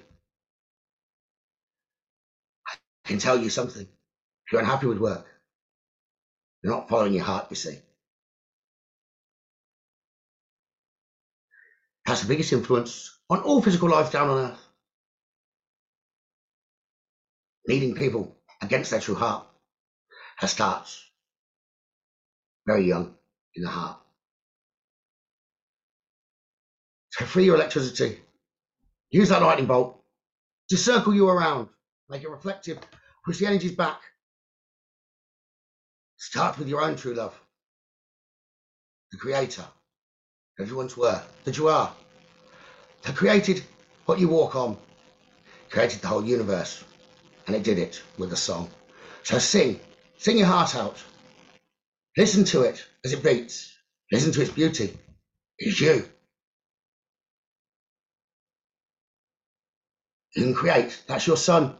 [2.67, 2.73] I
[3.05, 3.83] can tell you something.
[3.83, 5.25] If you're unhappy with work,
[6.63, 7.77] you're not following your heart, you see.
[12.05, 14.67] Has the biggest influence on all physical life down on earth.
[17.67, 19.45] Leading people against their true heart
[20.37, 21.03] has starts
[22.65, 23.13] very young
[23.55, 23.97] in the heart.
[27.11, 28.19] So free your electricity.
[29.11, 30.01] Use that lightning bolt
[30.69, 31.67] to circle you around,
[32.09, 32.79] make it reflective,
[33.25, 33.99] push the energies back.
[36.17, 37.39] Start with your own true love,
[39.11, 39.65] the creator
[40.59, 41.93] once were, that you are,
[43.03, 43.63] that created
[44.05, 44.77] what you walk on,
[45.69, 46.83] created the whole universe,
[47.47, 48.69] and it did it with a song.
[49.23, 49.79] So sing,
[50.17, 50.97] sing your heart out.
[52.17, 53.73] Listen to it as it beats.
[54.11, 54.97] Listen to its beauty.
[55.57, 56.07] It's you.
[60.35, 61.03] You can create.
[61.07, 61.75] That's your sun.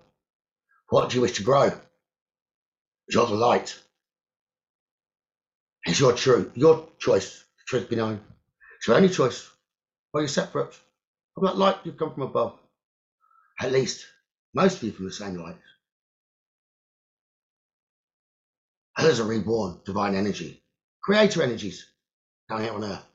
[0.90, 1.72] What do you wish to grow?
[3.10, 3.78] You're the light.
[5.86, 7.44] It's your truth, your choice.
[7.68, 8.22] Truth be known.
[8.88, 9.50] Your only choice.
[10.14, 10.74] Well, you're separate.
[11.36, 12.60] From that light, you've come from above.
[13.60, 14.06] At least,
[14.54, 15.58] most of you from the same light.
[18.98, 20.64] Others are reborn, divine energy,
[21.02, 21.86] creator energies
[22.50, 23.06] down here on earth.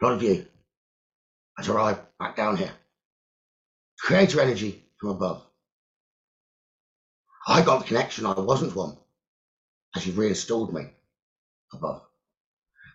[0.00, 0.46] A lot of you
[1.58, 2.72] has arrived back down here.
[4.00, 5.44] Creator energy from above.
[7.46, 8.96] I got the connection, I wasn't one,
[9.96, 10.86] as you've reinstalled me
[11.72, 12.07] above.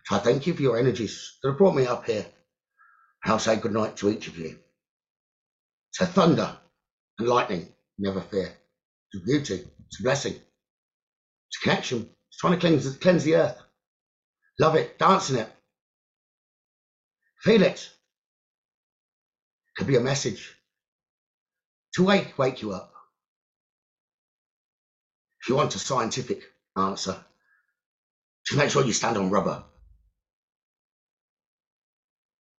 [0.04, 2.26] So I thank you for your energies that have brought me up here.
[3.24, 4.58] I'll say good night to each of you.
[5.92, 6.56] So thunder
[7.18, 7.68] and lightning,
[7.98, 8.52] never fear.
[9.14, 12.10] A beauty, it's a blessing, it's a connection.
[12.28, 13.62] It's trying to cleanse, cleanse the earth.
[14.58, 15.48] Love it, dance in it.
[17.42, 17.88] Feel it.
[19.76, 20.54] Could be a message
[21.94, 22.92] to wake, wake you up.
[25.40, 26.42] If you want a scientific
[26.76, 27.16] answer,
[28.46, 29.64] just make sure you stand on rubber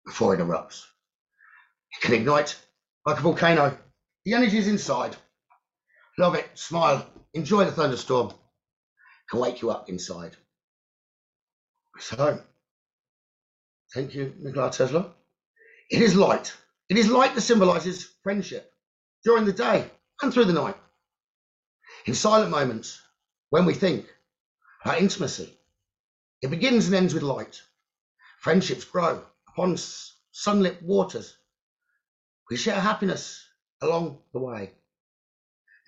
[0.07, 0.85] before it erupts.
[1.97, 2.57] It can ignite
[3.07, 3.79] like a volcano.
[4.27, 5.17] The energy is inside.
[6.19, 8.33] Love it, smile, enjoy the thunderstorm.
[9.31, 10.37] Can wake you up inside.
[12.01, 12.41] So,
[13.95, 15.13] thank you, Nikola Tesla.
[15.91, 16.55] It is light.
[16.91, 18.73] It is light that symbolizes friendship
[19.25, 19.91] during the day
[20.23, 20.77] and through the night.
[22.07, 23.01] In silent moments,
[23.51, 24.07] when we think
[24.85, 25.55] about intimacy,
[26.43, 27.63] It begins and ends with light.
[28.41, 29.25] Friendships grow
[29.55, 29.77] upon
[30.33, 31.37] sunlit waters.
[32.51, 33.47] We share happiness
[33.81, 34.73] along the way.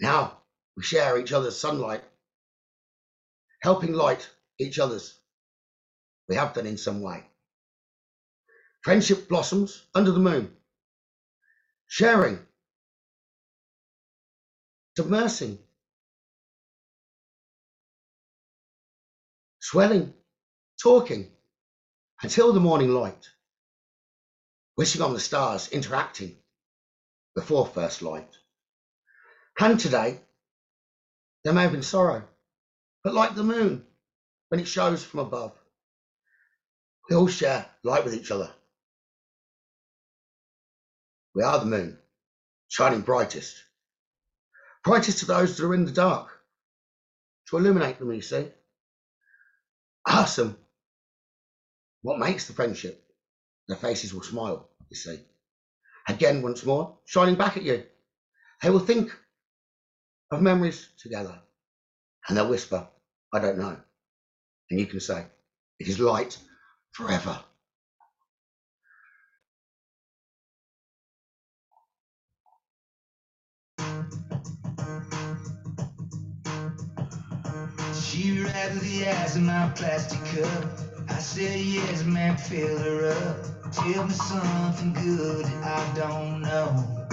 [0.01, 0.39] Now
[0.77, 2.05] we share each other's sunlight,
[3.63, 4.29] helping light
[4.61, 5.19] each other's.
[6.29, 7.25] We have done in some way.
[8.83, 10.53] Friendship blossoms under the moon,
[11.89, 12.39] sharing,
[14.97, 15.59] submersing,
[19.59, 20.15] swelling,
[20.81, 21.33] talking
[22.23, 23.29] until the morning light,
[24.77, 26.37] wishing on the stars, interacting
[27.35, 28.29] before first light.
[29.59, 30.21] And today,
[31.45, 32.25] there may have been sorrow,
[33.03, 33.85] but like the moon,
[34.49, 35.53] when it shows from above,
[37.09, 38.51] we all share light with each other.
[41.35, 41.99] We are the moon,
[42.69, 43.63] shining brightest.
[44.85, 46.29] Brightest to those that are in the dark,
[47.49, 48.49] to illuminate them, you see.
[50.37, 50.57] Them
[52.03, 53.06] what makes the friendship.
[53.69, 55.21] Their faces will smile, you see.
[56.09, 57.85] Again, once more, shining back at you.
[58.63, 59.15] They will think
[60.31, 61.39] of memories together
[62.29, 62.89] and they'll whisper,
[63.33, 63.77] I don't know.
[64.71, 65.27] And you can say,
[65.79, 66.39] it is light
[66.93, 67.41] forever.
[78.01, 80.65] She rattled the ice in my plastic cup.
[81.09, 83.56] I said, yes, man, fill her up.
[83.77, 87.07] Tell me something good I don't know.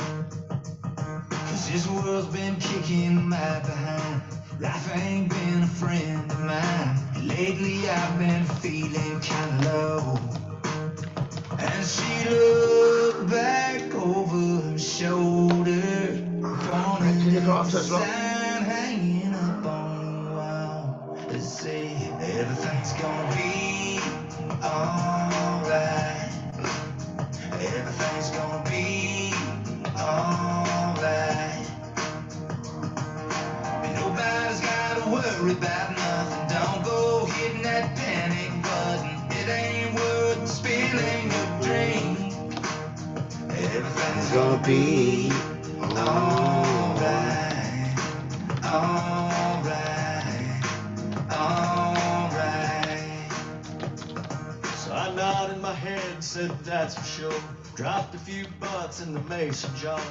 [1.30, 4.22] Cause this world's been kicking my behind.
[4.62, 7.28] Life ain't been a friend of mine.
[7.28, 10.18] Lately I've been feeling kinda low.
[11.60, 15.82] And she looked back over her shoulder.
[16.40, 18.02] Right, can you go up to us, Rob?
[18.04, 21.20] Sign hanging up on the wall.
[21.28, 24.00] That say everything's gonna be
[24.64, 26.23] alright.
[44.34, 45.32] Gonna be
[45.80, 47.06] alright.
[48.66, 50.64] Alright.
[51.32, 53.32] Alright.
[54.76, 57.42] So I nodded my head, said that's for sure.
[57.76, 60.02] Dropped a few butts in the mason jar.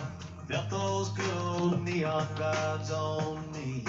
[0.49, 3.85] Felt those good neon vibes on me.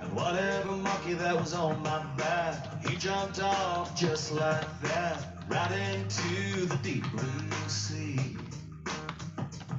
[0.00, 5.72] And whatever monkey that was on my back, he jumped off just like that, right
[5.72, 8.36] into the deep blue sea.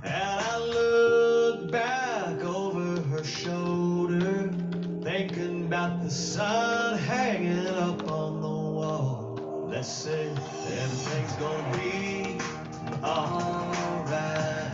[0.06, 4.52] And I looked back over her shoulder,
[5.02, 9.68] thinking about the sun hanging up on the wall.
[9.68, 12.38] Let's say everything's gonna be
[13.04, 14.72] alright.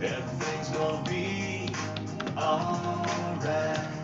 [0.00, 1.68] Everything's gonna be
[2.36, 3.95] alright.